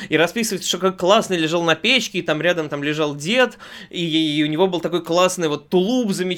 [0.07, 3.57] и расписывать, что как классно лежал на печке, и там рядом там лежал дед,
[3.89, 4.05] и,
[4.37, 6.28] и у него был такой классный вот тулуп замечательный,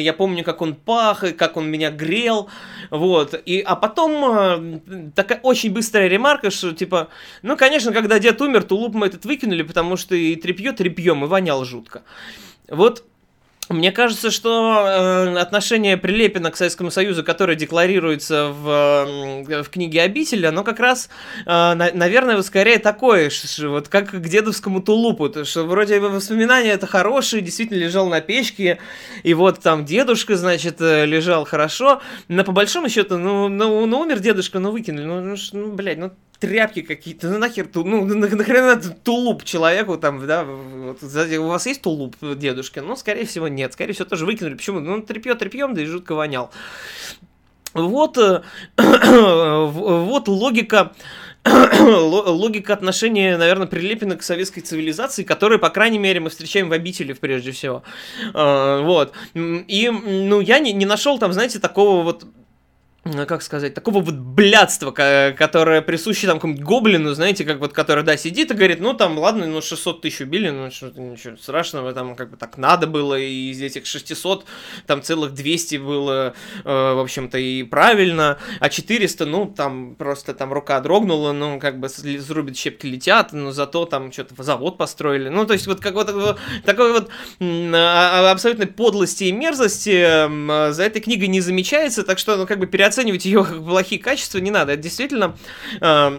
[0.00, 2.48] я помню, как он пах, и как он меня грел,
[2.90, 7.08] вот, и, а потом э, такая очень быстрая ремарка, что, типа,
[7.42, 11.28] ну, конечно, когда дед умер, тулуп мы этот выкинули, потому что и тряпье тряпьем, и
[11.28, 12.02] вонял жутко.
[12.68, 13.04] Вот
[13.68, 20.46] мне кажется, что э, отношение Прилепина к Советскому Союзу, которое декларируется в, в книге «Обитель»,
[20.46, 21.08] оно как раз,
[21.44, 26.70] э, на, наверное, скорее такое, что, вот как к дедовскому тулупу, то, что вроде воспоминания
[26.70, 28.78] это хорошие, действительно лежал на печке,
[29.24, 34.00] и вот там дедушка, значит, э, лежал хорошо, но по большому счету, ну, ну, ну
[34.00, 38.76] умер дедушка, ну выкинули, ну, ну, ну блядь, ну тряпки какие-то, ну нахер, ну нахрена
[38.76, 42.80] тулуп человеку там, да, вот, у вас есть тулуп дедушки?
[42.80, 44.80] Ну, скорее всего, нет, скорее всего, тоже выкинули, почему?
[44.80, 46.50] Ну, тряпье тряпьем, да и жутко вонял.
[47.74, 48.42] Вот, э,
[48.76, 50.92] вот логика
[51.80, 57.12] логика отношения, наверное, Прилепина к советской цивилизации, которую, по крайней мере, мы встречаем в обители,
[57.12, 57.82] прежде всего.
[58.34, 59.12] А, вот.
[59.34, 62.26] И, ну, я не, не нашел там, знаете, такого вот
[63.26, 68.16] как сказать, такого вот блядства, которое присуще там какому-нибудь гоблину, знаете, как вот, который, да,
[68.16, 72.16] сидит и говорит, ну, там, ладно, ну, 600 тысяч убили, ну, что-то ничего страшного, там,
[72.16, 74.44] как бы так надо было, и из этих 600,
[74.86, 80.52] там, целых 200 было, э, в общем-то, и правильно, а 400, ну, там, просто там
[80.52, 85.46] рука дрогнула, ну, как бы, срубит щепки летят, но зато там что-то завод построили, ну,
[85.46, 87.08] то есть, вот, как вот, такой вот
[87.40, 92.58] а, а, абсолютной подлости и мерзости за этой книгой не замечается, так что, ну, как
[92.58, 94.72] бы, переоценивать переоценивать ее плохие качества не надо.
[94.72, 95.36] Это действительно
[95.80, 96.18] э,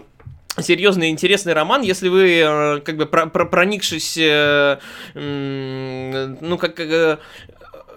[0.60, 4.78] серьезный и интересный роман, если вы, э, как бы, про про проникшись, э,
[5.14, 6.80] э, ну, как...
[6.80, 7.18] Э,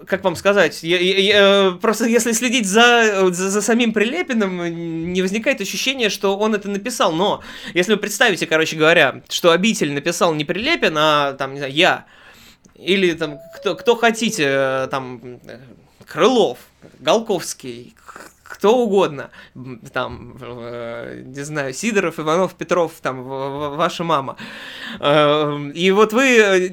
[0.04, 5.22] как вам сказать, я, я, я, просто если следить за, за, за самим Прилепиным, не
[5.22, 7.12] возникает ощущение, что он это написал.
[7.12, 7.40] Но
[7.72, 12.06] если вы представите, короче говоря, что обитель написал не Прилепин, а там, не знаю, я,
[12.74, 15.38] или там кто, кто хотите, э, там,
[16.12, 16.58] Крылов,
[17.00, 17.94] Голковский,
[18.52, 19.30] кто угодно,
[19.94, 24.36] там, э, не знаю, Сидоров, Иванов, Петров, там, ваша мама.
[25.00, 26.68] Э, и вот вы э,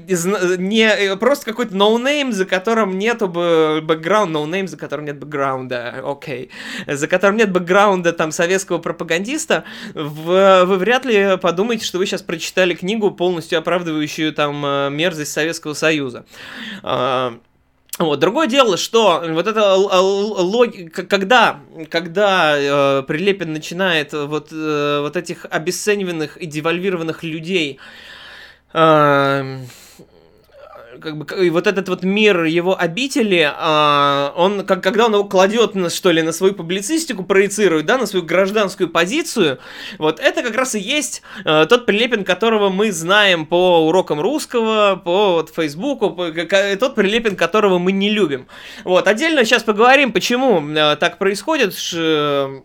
[0.58, 6.52] не э, просто какой-то noname, за которым нету бэкграунда, noname, за которым нет бэкграунда, окей,
[6.86, 9.64] за которым нет бэкграунда там советского пропагандиста,
[9.94, 15.74] вы, вы вряд ли подумаете, что вы сейчас прочитали книгу, полностью оправдывающую там мерзость Советского
[15.74, 16.26] Союза.
[18.00, 18.20] Вот.
[18.20, 21.60] Другое дело, что вот это логика, когда,
[21.90, 27.78] когда э, Прилепин начинает вот, э, вот этих обесцениванных и девальвированных людей
[28.74, 29.60] э,
[31.00, 35.24] как бы, и вот этот вот мир его обители, а, он, как, когда он его
[35.24, 39.60] кладет, на, что ли, на свою публицистику, проецирует, да, на свою гражданскую позицию,
[39.98, 45.02] вот это как раз и есть а, тот Прилепин, которого мы знаем по урокам русского,
[45.04, 48.48] по вот, Фейсбуку, по, тот Прилепин, которого мы не любим.
[48.84, 52.62] Вот, отдельно сейчас поговорим, почему а, так происходит, ш,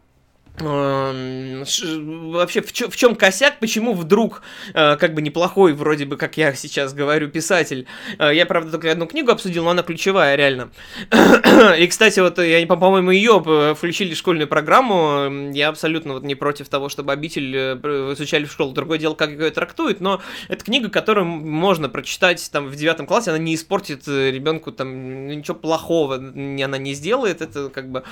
[0.58, 6.36] вообще в, чё, в чем косяк, почему вдруг э, как бы неплохой, вроде бы, как
[6.36, 7.86] я сейчас говорю, писатель.
[8.18, 10.70] Э, я, правда, только одну книгу обсудил, но она ключевая, реально.
[11.78, 15.50] И, кстати, вот я, по-моему, ее включили в школьную программу.
[15.52, 17.74] Я абсолютно вот не против того, чтобы обитель э,
[18.14, 18.72] изучали в школу.
[18.72, 23.30] Другое дело, как ее трактуют, но это книга, которую можно прочитать там в девятом классе,
[23.30, 27.42] она не испортит э, ребенку там ничего плохого, она не сделает.
[27.42, 28.04] Это как бы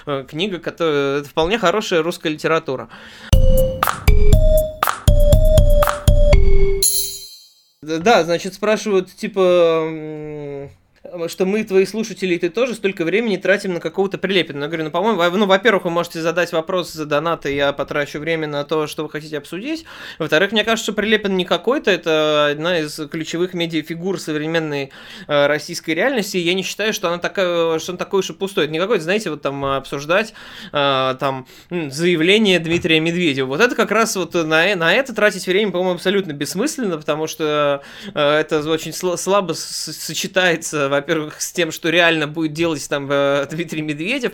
[0.27, 2.89] книга, которая это вполне хорошая русская литература.
[7.81, 10.69] Да, значит, спрашивают, типа,
[11.27, 14.63] что мы, твои слушатели, и ты тоже столько времени тратим на какого-то Прилепина.
[14.63, 18.47] Я говорю, ну, по-моему, ну, во-первых, вы можете задать вопрос за донаты, я потрачу время
[18.47, 19.85] на то, что вы хотите обсудить.
[20.19, 24.91] Во-вторых, мне кажется, что Прилепин не какой-то, это одна из ключевых медиафигур современной
[25.27, 28.65] э, российской реальности, я не считаю, что она такая, что он такой уж и пустой.
[28.65, 30.33] Это не какой-то, знаете, вот там обсуждать
[30.71, 33.47] э, там заявление Дмитрия Медведева.
[33.47, 37.81] Вот это как раз вот на, на это тратить время, по-моему, абсолютно бессмысленно, потому что
[38.13, 43.81] э, это очень слабо сочетается во-первых, с тем, что реально будет делать там э, Дмитрий
[43.81, 44.33] Медведев,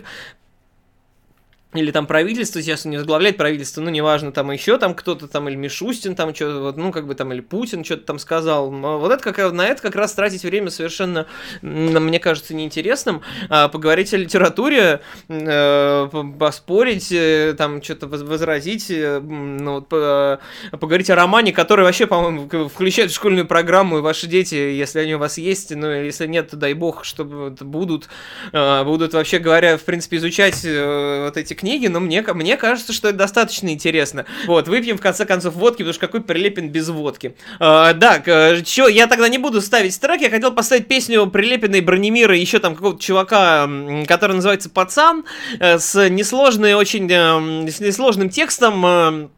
[1.74, 5.56] или там правительство сейчас не возглавляет правительство, ну, неважно, там еще там кто-то там, или
[5.56, 8.70] Мишустин там что-то, вот, ну, как бы там, или Путин что-то там сказал.
[8.70, 11.26] Вот это как, на это как раз тратить время совершенно,
[11.60, 13.20] мне кажется, неинтересным.
[13.50, 20.40] А поговорить о литературе, э, поспорить, э, там, что-то возразить, э, ну, вот, по,
[20.80, 25.16] поговорить о романе, который вообще, по-моему, включает в школьную программу, и ваши дети, если они
[25.16, 28.08] у вас есть, ну, если нет, то дай бог, чтобы будут,
[28.52, 33.18] будут, вообще говоря, в принципе, изучать вот эти книги, но мне, мне кажется, что это
[33.18, 34.24] достаточно интересно.
[34.46, 37.34] Вот, выпьем в конце концов водки, потому что какой Прилепин без водки.
[37.58, 38.20] А, да,
[38.64, 42.58] чё, я тогда не буду ставить трек, я хотел поставить песню Прилепина и Бронемира, еще
[42.58, 43.68] там какого-то чувака,
[44.06, 45.24] который называется «Пацан»,
[45.58, 49.28] э, с несложной очень, э, с несложным текстом, э,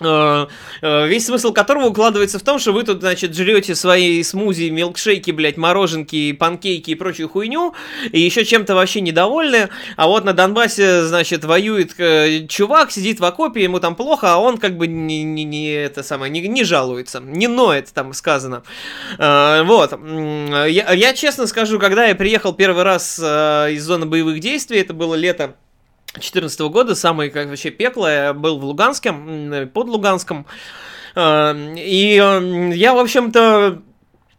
[0.00, 5.56] весь смысл которого укладывается в том, что вы тут, значит, жрете свои смузи, милкшейки, блядь,
[5.56, 7.74] мороженки, панкейки и прочую хуйню,
[8.10, 13.24] и еще чем-то вообще недовольны, а вот на Донбассе, значит, воюет э, чувак, сидит в
[13.24, 16.64] окопе, ему там плохо, а он как бы не, не, не это самое, не, не
[16.64, 18.62] жалуется, не ноет, там сказано.
[19.18, 19.92] Вот.
[20.02, 25.14] Я, я честно скажу, когда я приехал первый раз из зоны боевых действий, это было
[25.14, 25.54] лето
[26.14, 29.12] 2014 года, самый, как вообще, пекло, я был в Луганске,
[29.72, 30.46] под Луганском,
[31.14, 33.91] э, и э, я, в общем-то, Э,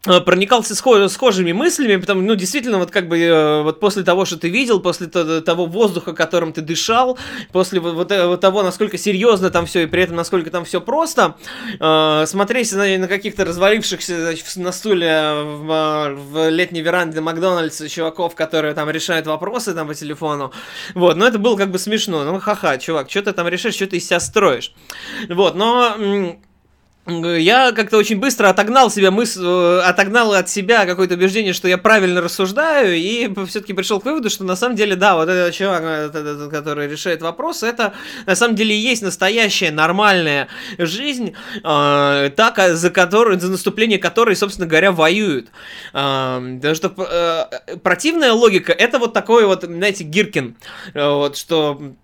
[0.04, 4.36] проникался схож, схожими мыслями, потому ну действительно вот как бы э, вот после того, что
[4.36, 7.18] ты видел, после того воздуха, которым ты дышал,
[7.52, 10.80] после вот, вот, вот того, насколько серьезно там все и при этом насколько там все
[10.80, 11.36] просто,
[11.80, 18.34] э, смотреть на, на каких-то развалившихся значит, на стуле в, в летней веранде Макдональдса чуваков,
[18.34, 20.52] которые там решают вопросы там по телефону,
[20.94, 23.86] вот, но это было как бы смешно, ну ха-ха, чувак, что ты там решаешь, что
[23.86, 24.74] ты из себя строишь,
[25.28, 25.96] вот, но
[27.06, 31.76] я как-то очень быстро отогнал себя мысль, э, отогнал от себя какое-то убеждение, что я
[31.76, 35.82] правильно рассуждаю, и все-таки пришел к выводу, что на самом деле, да, вот этот чувак,
[35.82, 37.92] этот, который решает вопрос, это
[38.24, 44.66] на самом деле есть настоящая нормальная жизнь, э, так, за которой, за наступление которой, собственно
[44.66, 45.48] говоря, воюют.
[45.92, 50.56] Э, потому что э, противная логика, это вот такой вот, знаете, Гиркин,
[50.94, 51.94] э, вот, что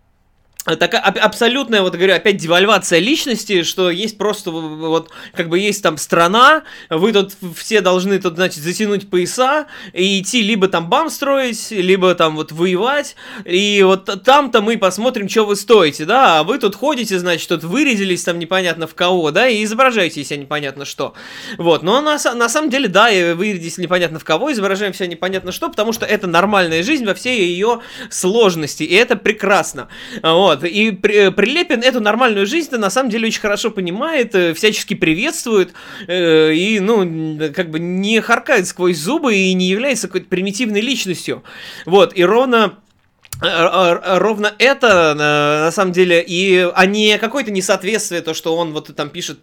[0.65, 5.97] такая абсолютная, вот говорю, опять девальвация личности, что есть просто вот, как бы есть там
[5.97, 11.71] страна, вы тут все должны тут, значит, затянуть пояса и идти либо там бам строить,
[11.71, 16.59] либо там вот воевать, и вот там-то мы посмотрим, что вы стоите, да, а вы
[16.59, 21.15] тут ходите, значит, тут вырядились там непонятно в кого, да, и изображаете себя непонятно что.
[21.59, 25.53] Вот, но на, на самом деле, да, и вырядились непонятно в кого, изображаем себя непонятно
[25.53, 29.89] что, потому что это нормальная жизнь во всей ее сложности, и это прекрасно.
[30.23, 30.50] Вот.
[30.51, 35.73] Вот, и Прилепин эту нормальную жизнь на самом деле очень хорошо понимает, э, всячески приветствует,
[36.09, 41.45] э, и, ну, как бы не харкает сквозь зубы и не является какой-то примитивной личностью.
[41.87, 42.90] Вот, и Э, э,
[43.41, 48.95] ровно это, э, на самом деле, и а не какое-то несоответствие, то, что он вот
[48.95, 49.41] там пишет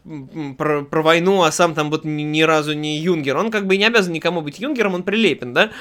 [0.58, 3.38] про, про войну, а сам там вот ни, ни разу не юнгер.
[3.38, 5.72] Он как бы не обязан никому быть юнгером, он прилепен, да?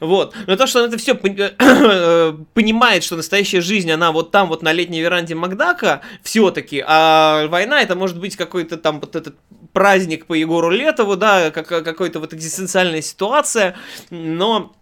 [0.00, 0.34] Вот.
[0.46, 4.72] Но то, что он это все понимает, что настоящая жизнь, она вот там вот на
[4.72, 9.36] летней веранде Макдака, все-таки, а война это может быть какой-то там вот этот
[9.72, 13.76] праздник по Егору Летову, да, как, какой-то вот экзистенциальная ситуация,
[14.10, 14.72] но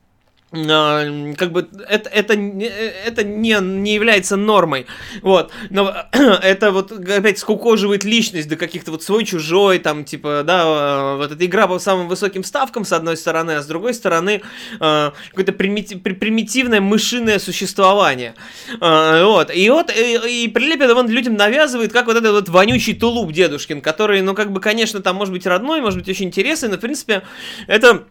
[0.51, 4.87] как бы это, это, это не, не является нормой,
[5.21, 11.33] вот, но это вот опять скукоживает личность до каких-то вот свой-чужой, там, типа, да, вот
[11.33, 14.41] эта игра по самым высоким ставкам, с одной стороны, а с другой стороны,
[14.81, 18.35] а, какое-то примитив, примитивное мышиное существование,
[18.81, 22.95] а, вот, и вот, и, и Прилепин он людям навязывает, как вот этот вот вонючий
[22.95, 26.71] тулуп дедушкин, который, ну, как бы, конечно, там может быть родной, может быть очень интересный,
[26.71, 27.23] но, в принципе,
[27.67, 28.05] это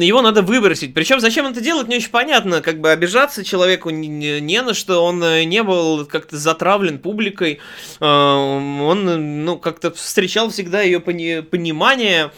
[0.00, 0.94] его надо выбросить.
[0.94, 2.62] Причем зачем это делать, не очень понятно.
[2.62, 5.04] Как бы обижаться человеку не, не на что.
[5.04, 7.60] Он э, не был как-то затравлен публикой.
[8.00, 12.30] Э, он, ну, как-то встречал всегда ее пони понимание.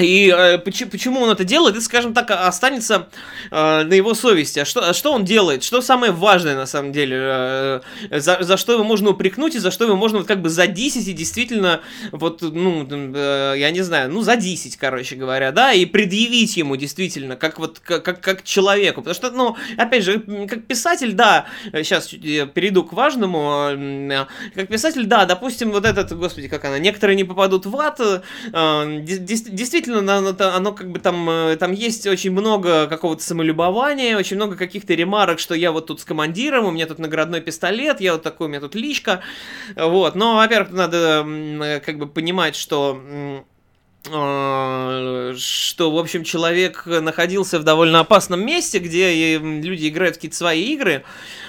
[0.00, 3.08] И э, почему, он это делает, это, скажем так, останется
[3.50, 4.60] э, на его совести.
[4.60, 5.62] А что, что он делает?
[5.62, 7.16] Что самое важное, на самом деле?
[7.20, 10.48] Э, за, за что его можно упрекнуть и за что его можно вот как бы
[10.48, 11.80] задисить и действительно,
[12.12, 17.36] вот, ну, э, я не знаю, ну, задисить, короче говоря, да, и предъявить ему действительно,
[17.36, 19.02] как вот, как, как, как человеку.
[19.02, 24.68] Потому что, ну, опять же, как писатель, да, сейчас я перейду к важному, э, как
[24.68, 28.20] писатель, да, допустим, вот этот, господи, как она, некоторые не попадут в ад, э,
[29.02, 34.56] действительно действительно, оно, как бы там, э, там есть очень много какого-то самолюбования, очень много
[34.56, 38.22] каких-то ремарок, что я вот тут с командиром, у меня тут наградной пистолет, я вот
[38.22, 39.22] такой, у меня тут личка,
[39.76, 43.44] вот, но, во-первых, надо э, как бы понимать, что
[44.02, 51.04] что, в общем, человек находился в довольно опасном месте, где люди играют какие-то свои игры,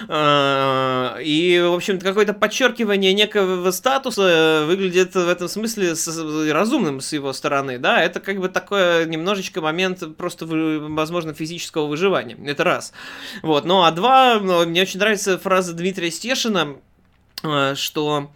[0.06, 5.94] а, и, в общем, какое-то подчеркивание некого статуса выглядит в этом смысле
[6.52, 12.36] разумным с его стороны, да, это как бы такой немножечко момент просто, возможно, физического выживания,
[12.46, 12.92] это раз.
[13.42, 16.76] Вот, ну, а два, мне очень нравится фраза Дмитрия Стешина, а,
[17.74, 18.30] что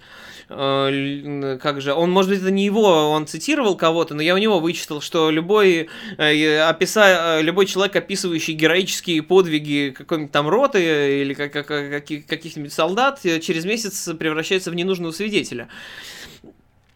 [0.49, 4.39] Э, как же, он, может быть, это не его, он цитировал кого-то, но я у
[4.39, 5.89] него вычитал, что любой,
[6.19, 12.73] э, описа, э, любой человек, описывающий героические подвиги какой-нибудь там роты или как, как, каких-нибудь
[12.73, 15.69] солдат, через месяц превращается в ненужного свидетеля.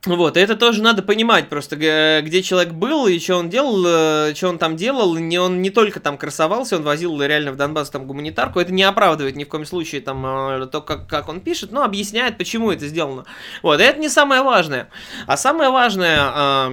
[0.07, 4.34] Вот, и это тоже надо понимать просто, где человек был и что он делал, э,
[4.34, 5.14] что он там делал.
[5.16, 8.61] Не, он не только там красовался, он возил реально в Донбасс там гуманитарку.
[8.61, 11.84] Это не оправдывает ни в коем случае там э, то, как, как он пишет, но
[11.84, 13.26] объясняет, почему это сделано.
[13.62, 14.88] Вот, и это не самое важное.
[15.26, 16.72] А самое важное, а,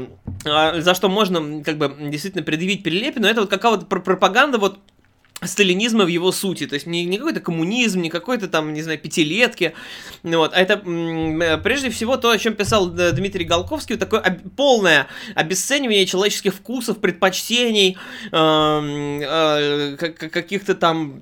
[0.78, 4.80] за что можно как бы действительно предъявить Прилепину, это вот какая-то пропаганда вот
[5.44, 8.98] сталинизма в его сути, то есть не, не какой-то коммунизм, не какой-то там, не знаю,
[8.98, 9.74] пятилетки,
[10.24, 14.50] вот, а это э, прежде всего то, о чем писал э, Дмитрий Голковский, такое об,
[14.56, 17.98] полное обесценивание человеческих вкусов, предпочтений,
[18.32, 21.22] э, э, каких-то там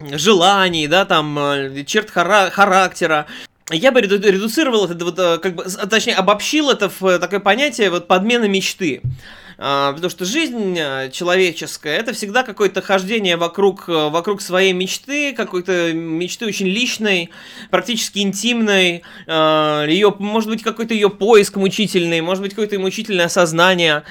[0.00, 3.26] желаний, да, там, э, черт хара характера,
[3.70, 8.06] я бы реду редуцировал это, вот, как бы, точнее, обобщил это в такое понятие вот
[8.06, 9.00] подмена мечты.
[9.58, 15.32] А, потому что жизнь э, человеческая это всегда какое-то хождение вокруг, э, вокруг своей мечты,
[15.32, 17.30] какой-то мечты очень личной,
[17.70, 24.04] практически интимной, а, ее, может быть, какой-то ее поиск мучительный, может быть, какое-то мучительное осознание.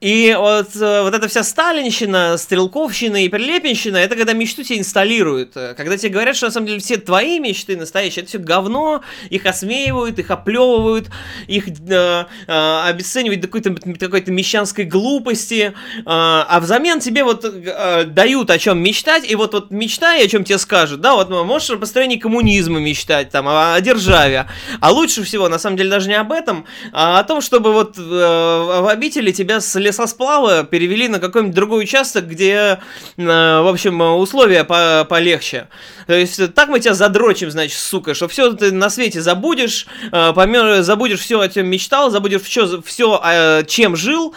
[0.00, 5.52] И вот, э, вот эта вся сталинщина, стрелковщина и прилепенщина, это когда мечту тебе инсталируют.
[5.52, 9.44] Когда тебе говорят, что на самом деле все твои мечты настоящие, это все говно, их
[9.44, 11.10] осмеивают, их оплевывают,
[11.46, 18.04] их э, э, обесценивают до какой-то какой мещанской глупости, э, а взамен тебе вот э,
[18.04, 21.70] дают о чем мечтать, и вот, вот мечтай, о чем тебе скажут, да, вот можешь
[21.70, 24.46] о построении коммунизма мечтать, там, о, о державе,
[24.80, 27.98] а лучше всего, на самом деле, даже не об этом, а о том, чтобы вот
[27.98, 32.80] э, в обители тебя с лесосплава перевели на какой-нибудь другой участок, где,
[33.16, 35.68] э, в общем, условия по полегче.
[36.06, 40.32] То есть так мы тебя задрочим, значит, сука, что все ты на свете забудешь, э,
[40.34, 44.34] помер, забудешь все, о чем мечтал, забудешь все, все э, чем жил,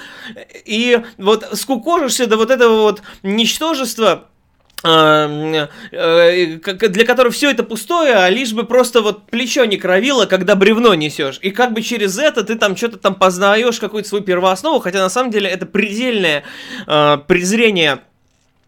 [0.66, 4.30] и вот скукожишься до вот этого вот ничтожества,
[4.84, 5.70] для
[7.06, 11.40] которого все это пустое, а лишь бы просто вот плечо не кровило, когда бревно несешь.
[11.42, 15.10] И как бы через это ты там что-то там познаешь, какую-то свою первооснову, хотя на
[15.10, 16.44] самом деле это предельное
[16.86, 18.13] э, презрение Э,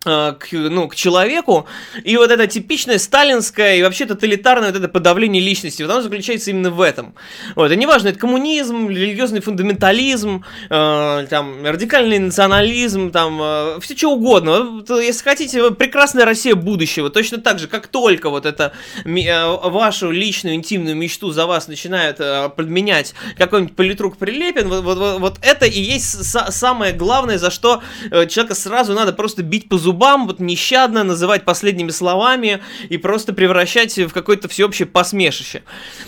[0.05, 1.67] к, ну, к человеку,
[2.03, 6.51] и вот это типичное сталинское и вообще тоталитарное вот это подавление личности, вот оно заключается
[6.51, 7.15] именно в этом.
[7.55, 14.11] Вот, и неважно, это коммунизм, религиозный фундаментализм, э, там, радикальный национализм, там, э, все что
[14.11, 14.63] угодно.
[14.63, 20.11] Вот, если хотите, прекрасная Россия будущего, точно так же, как только вот это э, вашу
[20.11, 25.65] личную интимную мечту за вас начинает э, подменять какой-нибудь политрук Прилепин, вот, вот, вот это
[25.65, 27.81] и есть самое главное, за что
[28.11, 32.97] э, человека сразу надо просто бить по зубам зубам, вот нещадно называть последними словами и
[32.97, 35.63] просто превращать в какое-то всеобщее посмешище.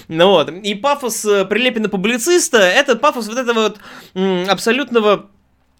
[0.10, 0.50] Ну вот.
[0.50, 3.80] И пафос э, Прилепина публициста, это пафос вот этого вот
[4.50, 5.30] абсолютного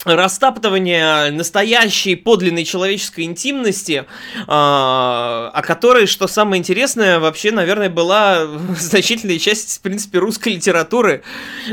[0.06, 4.06] растаптывание настоящей подлинной человеческой интимности,
[4.48, 8.46] а, о которой, что самое интересное, вообще, наверное, была
[8.80, 11.24] значительная часть, в принципе, русской литературы,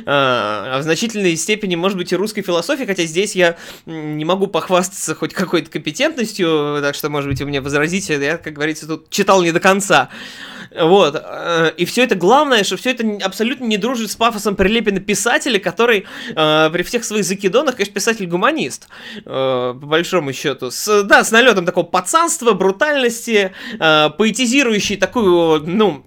[0.07, 3.57] а, а в значительной степени, может быть, и русской философии, хотя здесь я
[3.87, 8.55] не могу похвастаться хоть какой-то компетентностью, так что, может быть, вы мне возразите, я, как
[8.55, 10.09] говорится, тут читал не до конца.
[10.75, 11.15] Вот.
[11.25, 15.59] Э, и все это главное, что все это абсолютно не дружит с пафосом Прилепина писателя,
[15.59, 20.71] который э, при всех своих закидонах, конечно, писатель-гуманист, э, по большому счету.
[20.71, 26.07] С, да, с налетом такого пацанства, брутальности, поэтизирующий такую, ну,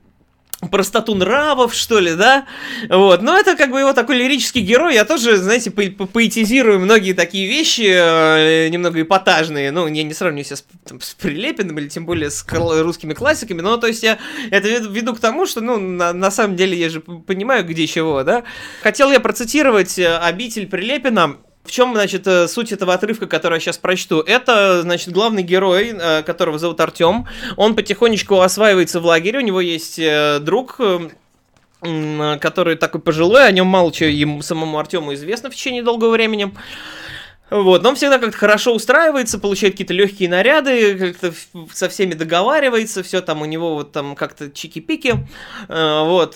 [0.72, 2.46] простоту нравов, что ли, да?
[2.90, 6.80] Вот, но это как бы его такой лирический герой, я тоже, знаете, по по поэтизирую
[6.80, 11.78] многие такие вещи, э, немного эпатажные, ну, я не сравниваю себя с, там, с Прилепиным
[11.78, 14.18] или тем более с русскими классиками, но, то есть, я
[14.50, 18.24] это веду к тому, что, ну, на, на самом деле, я же понимаю, где чего,
[18.24, 18.44] да?
[18.82, 21.38] Хотел я процитировать э, «Обитель Прилепина»,
[21.68, 24.22] в чем, значит, э, суть этого отрывка, который я сейчас прочту?
[24.22, 27.28] Это, значит, главный герой, э, которого зовут Артем.
[27.58, 30.80] Он потихонечку осваивается в лагере, у него есть э, друг,
[31.80, 36.52] который такой пожилой, о нем мало чего ему самому Артему известно в течение долгого времени.
[37.52, 41.34] Вот, но он всегда как-то хорошо устраивается, получает какие-то легкие наряды, как-то
[41.72, 45.28] со всеми договаривается, все там у него вот там как-то чики-пики,
[45.70, 46.36] вот.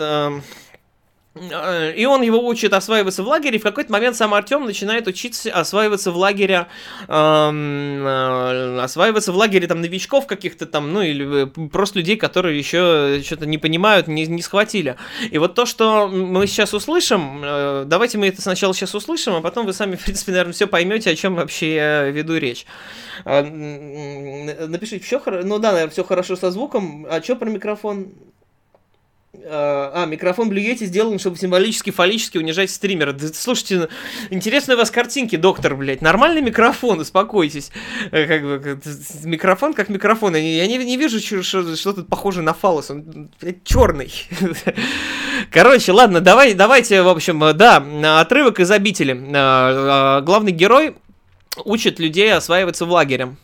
[1.33, 5.07] Э, и он его учит осваиваться в лагере, и в какой-то момент сам Артем начинает
[5.07, 6.67] учиться осваиваться в лагере,
[7.07, 12.57] эм, э, осваиваться в лагере там новичков каких-то там, ну или э, просто людей, которые
[12.57, 14.97] еще что-то не понимают, не, не схватили.
[15.29, 19.41] И вот то, что мы сейчас услышим, э, давайте мы это сначала сейчас услышим, а
[19.41, 22.65] потом вы сами, в принципе, наверное, все поймете, о чем вообще я веду речь.
[23.23, 28.11] Э, напишите, все хорошо, ну да, наверное, все хорошо со звуком, а что про микрофон?
[29.43, 33.13] А, а, микрофон Yeti сделан, чтобы символически, фаллически унижать стримера.
[33.13, 33.89] Да, слушайте,
[34.29, 36.01] интересные у вас картинки, доктор, блядь.
[36.01, 37.71] Нормальный микрофон, успокойтесь.
[38.11, 38.79] Э, как бы,
[39.23, 40.35] микрофон как микрофон.
[40.35, 42.91] Я не, не вижу, что, что, тут похоже на фалос.
[42.91, 44.11] Он, блядь, черный.
[45.51, 47.83] Короче, ладно, давай, давайте, в общем, да,
[48.21, 49.19] отрывок из обители.
[49.33, 50.95] А, а, главный герой
[51.65, 53.35] учит людей осваиваться в лагере.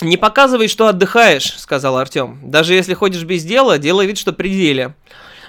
[0.00, 2.38] «Не показывай, что отдыхаешь»,— сказал Артем.
[2.42, 4.94] «Даже если ходишь без дела, делай вид, что пределе.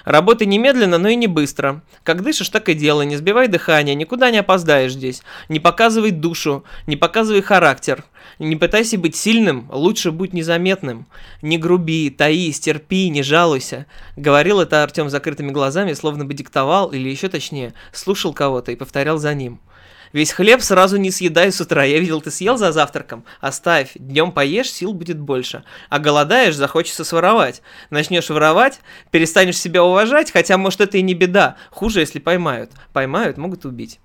[0.04, 1.82] Работай немедленно, но и не быстро.
[2.02, 3.06] Как дышишь, так и делай.
[3.06, 5.22] Не сбивай дыхание, никуда не опоздаешь здесь.
[5.48, 8.04] Не показывай душу, не показывай характер.
[8.40, 11.06] Не пытайся быть сильным, лучше будь незаметным.
[11.42, 13.86] Не груби, таись, терпи, не жалуйся.
[14.16, 19.18] Говорил это Артем закрытыми глазами, словно бы диктовал, или еще точнее, слушал кого-то и повторял
[19.18, 19.60] за ним.
[20.12, 21.84] Весь хлеб сразу не съедай с утра.
[21.84, 23.24] Я видел, ты съел за завтраком.
[23.40, 23.92] Оставь.
[23.94, 25.64] Днем поешь, сил будет больше.
[25.88, 27.62] А голодаешь, захочется своровать.
[27.90, 28.80] Начнешь воровать,
[29.10, 31.56] перестанешь себя уважать, хотя, может, это и не беда.
[31.70, 32.72] Хуже, если поймают.
[32.92, 34.00] Поймают, могут убить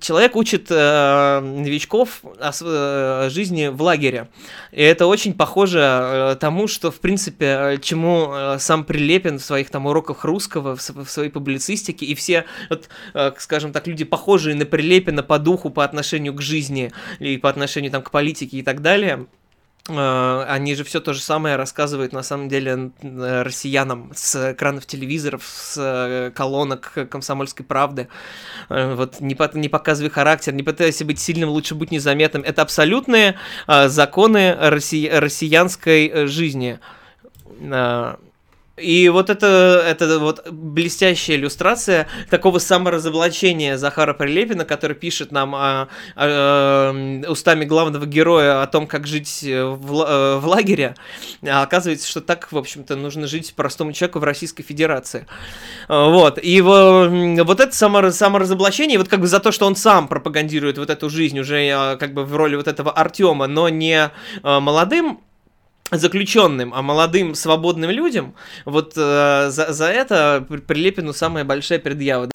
[0.00, 4.28] человек учит э, новичков о, э, жизни в лагере.
[4.72, 9.70] И это очень похоже э, тому, что, в принципе, чему э, сам Прилепин в своих
[9.70, 14.56] там уроках русского, в, в своей публицистике, и все, вот, э, скажем так, люди, похожие
[14.56, 18.62] на Прилепина по духу, по отношению к жизни, и по отношению там, к политике и
[18.62, 19.45] так далее, Э,
[19.88, 25.76] они же все то же самое рассказывают на самом деле россиянам с экранов телевизоров, с
[25.78, 28.08] э, колонок комсомольской правды.
[28.68, 32.42] Э, вот не, по, не показывай характер, не пытайся быть сильным, лучше быть незаметным.
[32.42, 36.78] Это абсолютные законы росси, россиянской жизни.
[38.76, 45.58] И вот это, это вот блестящая иллюстрация такого саморазоблачения Захара Прилепина, который пишет нам о,
[45.60, 50.94] о, о, устами главного героя о том, как жить в, э, в лагере.
[51.42, 55.26] А оказывается, что так, в общем-то, нужно жить простому человеку в Российской Федерации.
[55.88, 56.38] Вот.
[56.42, 60.90] И вот это само, саморазоблачение, вот как бы за то, что он сам пропагандирует вот
[60.90, 64.10] эту жизнь уже э, как бы в роли вот этого Артема, но не
[64.42, 65.20] э, молодым
[65.90, 68.34] заключенным, а молодым свободным людям,
[68.64, 72.28] вот э, за, за это Прилепину самая большая предъява.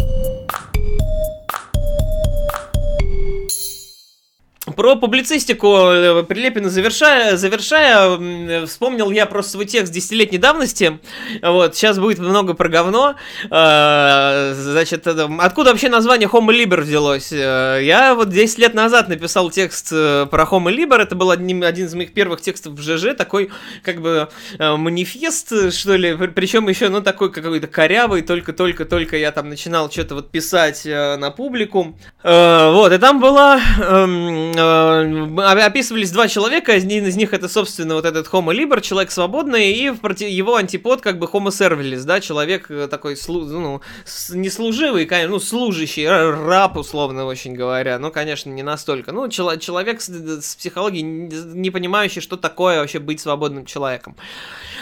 [4.75, 10.99] Про публицистику э, Прилепина завершая, завершая, вспомнил я просто свой текст десятилетней давности.
[11.41, 13.15] Вот, сейчас будет много про говно.
[13.49, 17.31] А, значит, откуда вообще название Homo Liber взялось?
[17.31, 21.01] Э, я вот 10 лет назад написал текст э, про Homo Liber.
[21.01, 23.15] Это был одним, один из моих первых текстов в ЖЖ.
[23.17, 23.49] Такой,
[23.83, 26.15] как бы, манифест, что ли.
[26.15, 28.21] Причем еще, ну, такой какой-то корявый.
[28.21, 31.97] Только-только-только я там начинал что-то вот писать на публику.
[32.23, 38.05] Вот, и там была эм, Э, описывались два человека, один из них это, собственно, вот
[38.05, 42.87] этот Homo Liber, человек свободный, и его антипод как бы Homo Servilis, да, человек э,
[42.87, 43.81] такой, ну,
[44.29, 50.09] не служивый, ну, служащий, раб, условно, очень говоря, ну, конечно, не настолько, ну, человек с,
[50.09, 54.15] с психологией, не понимающий, что такое вообще быть свободным человеком.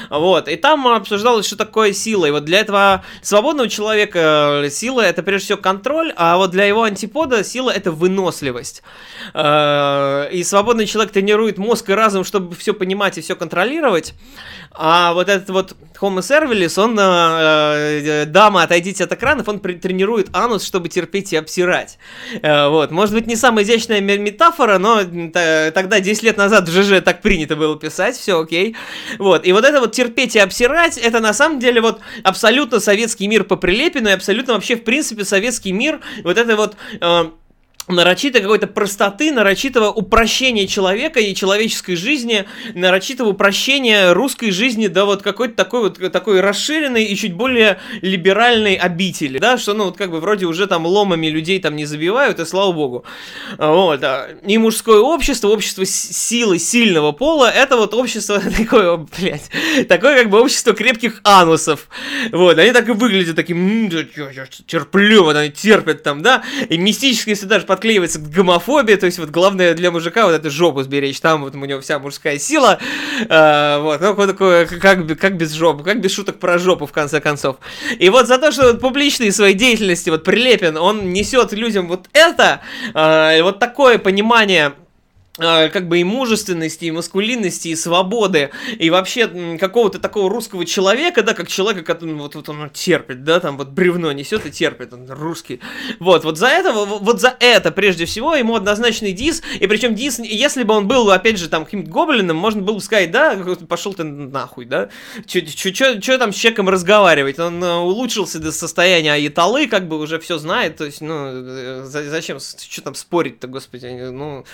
[0.10, 5.02] Вот, и там обсуждалось, что такое сила, и вот для этого свободного человека э, сила
[5.02, 8.82] это прежде всего контроль, а вот для его антипода сила это выносливость.
[9.34, 9.69] э,
[10.32, 14.14] и свободный человек тренирует мозг и разум, чтобы все понимать и все контролировать,
[14.72, 20.64] а вот этот вот Homo servilis, он, э, дама, отойдите от экранов, он тренирует анус,
[20.64, 21.98] чтобы терпеть и обсирать.
[22.42, 27.22] Вот, может быть, не самая изящная метафора, но тогда, 10 лет назад в ЖЖ так
[27.22, 28.76] принято было писать, все окей.
[29.18, 33.28] Вот, и вот это вот терпеть и обсирать, это на самом деле вот абсолютно советский
[33.28, 36.76] мир по Прилепину и абсолютно вообще, в принципе, советский мир, вот это вот
[37.90, 45.24] нарочитой какой-то простоты, нарочитого упрощения человека и человеческой жизни, нарочитого упрощения русской жизни до вот
[45.24, 50.12] какой-то такой вот такой расширенной и чуть более либеральной обители, да, что ну вот как
[50.12, 53.06] бы вроде уже там ломами людей там не забивают, и слава богу.
[53.58, 54.30] Вот, а.
[54.46, 59.50] И мужское общество, общество силы сильного пола, это вот общество такое, блядь,
[59.88, 61.88] такое как бы общество крепких анусов.
[62.32, 63.90] Вот, они так и выглядят таким,
[64.68, 69.06] терплю, вот они терпят там, да, и мистически, если даже под подклеивается к гомофобии, то
[69.06, 72.38] есть вот главное для мужика вот эту жопу сберечь, там вот у него вся мужская
[72.38, 72.78] сила,
[73.22, 77.22] э, вот, ну, такое, как, как без жопы, как без шуток про жопу, в конце
[77.22, 77.56] концов.
[77.98, 82.10] И вот за то, что вот, публичные своей деятельности, вот Прилепин, он несет людям вот
[82.12, 82.60] это,
[82.94, 84.74] э, вот такое понимание
[85.40, 91.34] как бы и мужественности, и маскулинности, и свободы, и вообще какого-то такого русского человека, да,
[91.34, 95.10] как человека, который вот, вот он терпит, да, там вот бревно несет и терпит, он
[95.10, 95.60] русский.
[96.00, 100.20] Вот, вот за это, вот за это, прежде всего, ему однозначный дис, и причем дис,
[100.20, 103.38] если бы он был, опять же, там, каким-то гоблином, можно было бы сказать, да,
[103.68, 104.90] пошел ты нахуй, да,
[105.26, 110.38] что там с человеком разговаривать, он э, улучшился до состояния аяталы, как бы уже все
[110.38, 114.46] знает, то есть, ну, э, зачем, что там спорить-то, господи, ну,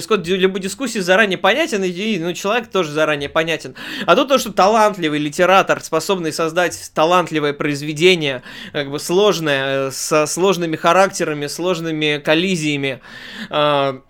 [0.00, 3.74] исход любой дискуссии заранее понятен, и ну, человек тоже заранее понятен.
[4.06, 8.42] А тут то, что талантливый литератор, способный создать талантливое произведение,
[8.72, 13.00] как бы сложное, э, со сложными характерами, сложными коллизиями,
[13.50, 14.00] э,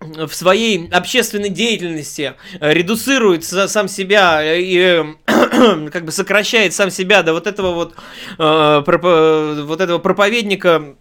[0.00, 7.46] в своей общественной деятельности редуцирует сам себя и как бы сокращает сам себя до вот
[7.46, 7.94] этого вот,
[8.38, 10.96] э, вот этого проповедника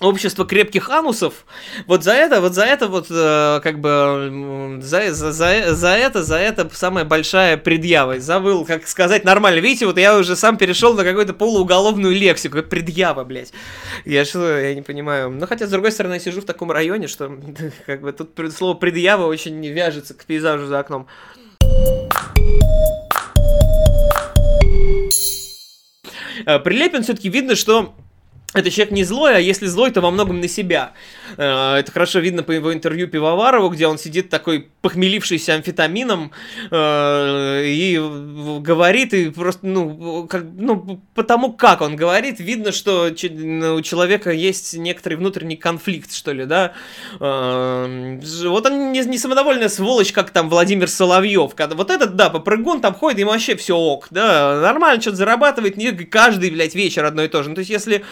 [0.00, 1.46] общество крепких анусов,
[1.86, 6.22] вот за это, вот за это вот, э, как бы, за, за, за, за это,
[6.22, 8.20] за это самая большая предъява.
[8.20, 9.60] Забыл, как сказать нормально.
[9.60, 12.62] Видите, вот я уже сам перешел на какую-то полууголовную лексику.
[12.62, 13.52] Предъява, блядь.
[14.04, 15.30] Я что, я не понимаю.
[15.30, 17.30] Ну, хотя, с другой стороны, я сижу в таком районе, что,
[17.86, 21.06] как бы, тут слово предъява очень не вяжется к пейзажу за окном.
[26.44, 27.94] Э, Прилепин все-таки видно, что
[28.54, 30.92] это человек не злой, а если злой, то во многом на себя.
[31.36, 36.30] Э, это хорошо видно по его интервью Пивоварову, где он сидит такой похмелившийся амфетамином
[36.70, 37.98] э, и
[38.60, 44.74] говорит, и просто, ну, как, ну, потому как он говорит, видно, что у человека есть
[44.74, 46.72] некоторый внутренний конфликт, что ли, да.
[47.20, 51.54] Э, вот он не, не самодовольная сволочь, как там Владимир Соловьев.
[51.54, 55.76] Когда, вот этот, да, попрыгун там ходит, ему вообще все ок, да, нормально что-то зарабатывает,
[55.76, 57.50] не каждый, блядь, вечер одно и то же.
[57.50, 58.04] Ну, то есть, если,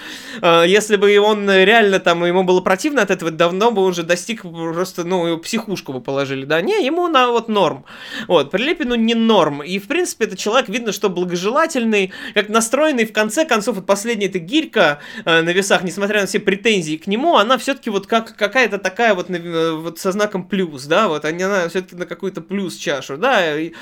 [0.43, 5.05] если бы он реально там, ему было противно от этого, давно бы уже достиг просто,
[5.05, 7.85] ну, психушку бы положили, да, не, ему на вот норм.
[8.29, 9.62] Вот, Прилепину не норм.
[9.62, 14.27] И, в принципе, это человек, видно, что благожелательный, как настроенный, в конце концов, вот последняя
[14.27, 18.37] эта гирька э, на весах, несмотря на все претензии к нему, она все-таки вот как
[18.37, 22.77] какая-то такая вот, э, вот со знаком плюс, да, вот она все-таки на какую-то плюс
[22.77, 23.72] чашу, да, и,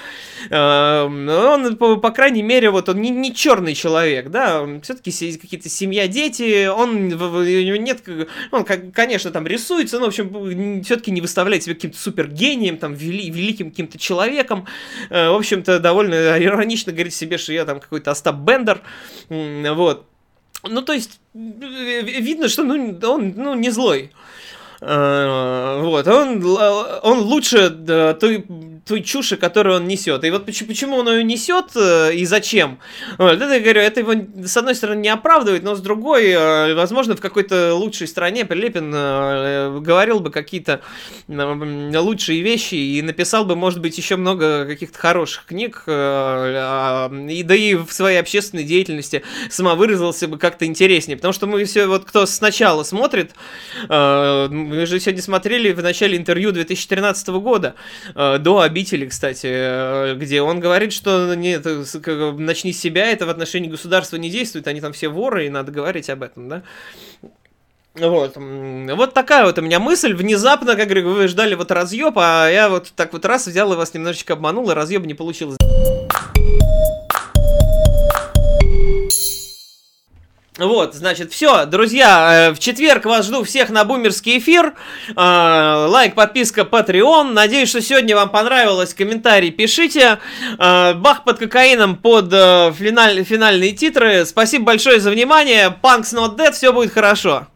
[0.50, 5.68] э, он, по, по крайней мере, вот он не, не черный человек, да, все-таки какие-то
[5.68, 8.02] семья, дети, он, у него нет,
[8.50, 13.30] он, конечно, там рисуется, но, в общем, все-таки не выставляет себя каким-то супергением, там, вели,
[13.30, 14.66] великим каким-то человеком.
[15.10, 18.80] Э, в общем-то, довольно иронично говорить себе, что я там какой-то Остап Бендер.
[19.28, 20.06] Вот.
[20.64, 24.12] Ну, то есть, видно, что ну, он ну, не злой.
[24.80, 26.44] Э, вот, он,
[27.02, 27.70] он лучше
[28.20, 28.44] той,
[28.84, 30.24] той чуши, которую он несет.
[30.24, 32.78] И вот почему, почему он ее несет э, и зачем?
[33.18, 34.12] Вот, это, я говорю, это его,
[34.44, 38.90] с одной стороны, не оправдывает, но с другой, э, возможно, в какой-то лучшей стране Прилепин
[39.82, 40.80] говорил бы какие-то
[41.28, 47.54] лучшие вещи и написал бы, может быть, еще много каких-то хороших книг, а, и да
[47.54, 51.16] и в своей общественной деятельности самовыразился бы как-то интереснее.
[51.16, 53.32] Потому что мы все, вот кто сначала смотрит,
[53.88, 57.74] мы же сегодня смотрели в начале интервью 2013 года,
[58.14, 61.64] э, до обители, кстати, э, где он говорит, что нет,
[62.38, 65.70] начни с себя, это в отношении государства не действует, они там все воры, и надо
[65.70, 66.62] говорить об этом, да.
[67.94, 68.36] Вот.
[68.36, 70.14] Вот такая вот у меня мысль.
[70.14, 73.76] Внезапно, как говорю, вы ждали вот разъеб, а я вот так вот раз взял и
[73.76, 75.58] вас немножечко обманул, и разъеб не получилось.
[80.62, 84.74] Вот, значит, все, друзья, э, в четверг вас жду всех на бумерский эфир.
[85.08, 87.32] Э, лайк, подписка, Patreon.
[87.32, 88.94] Надеюсь, что сегодня вам понравилось.
[88.94, 90.18] Комментарий пишите.
[90.58, 94.24] Э, бах под кокаином под финаль, финальные титры.
[94.24, 95.76] Спасибо большое за внимание.
[95.82, 97.48] Punks not dead, все будет хорошо.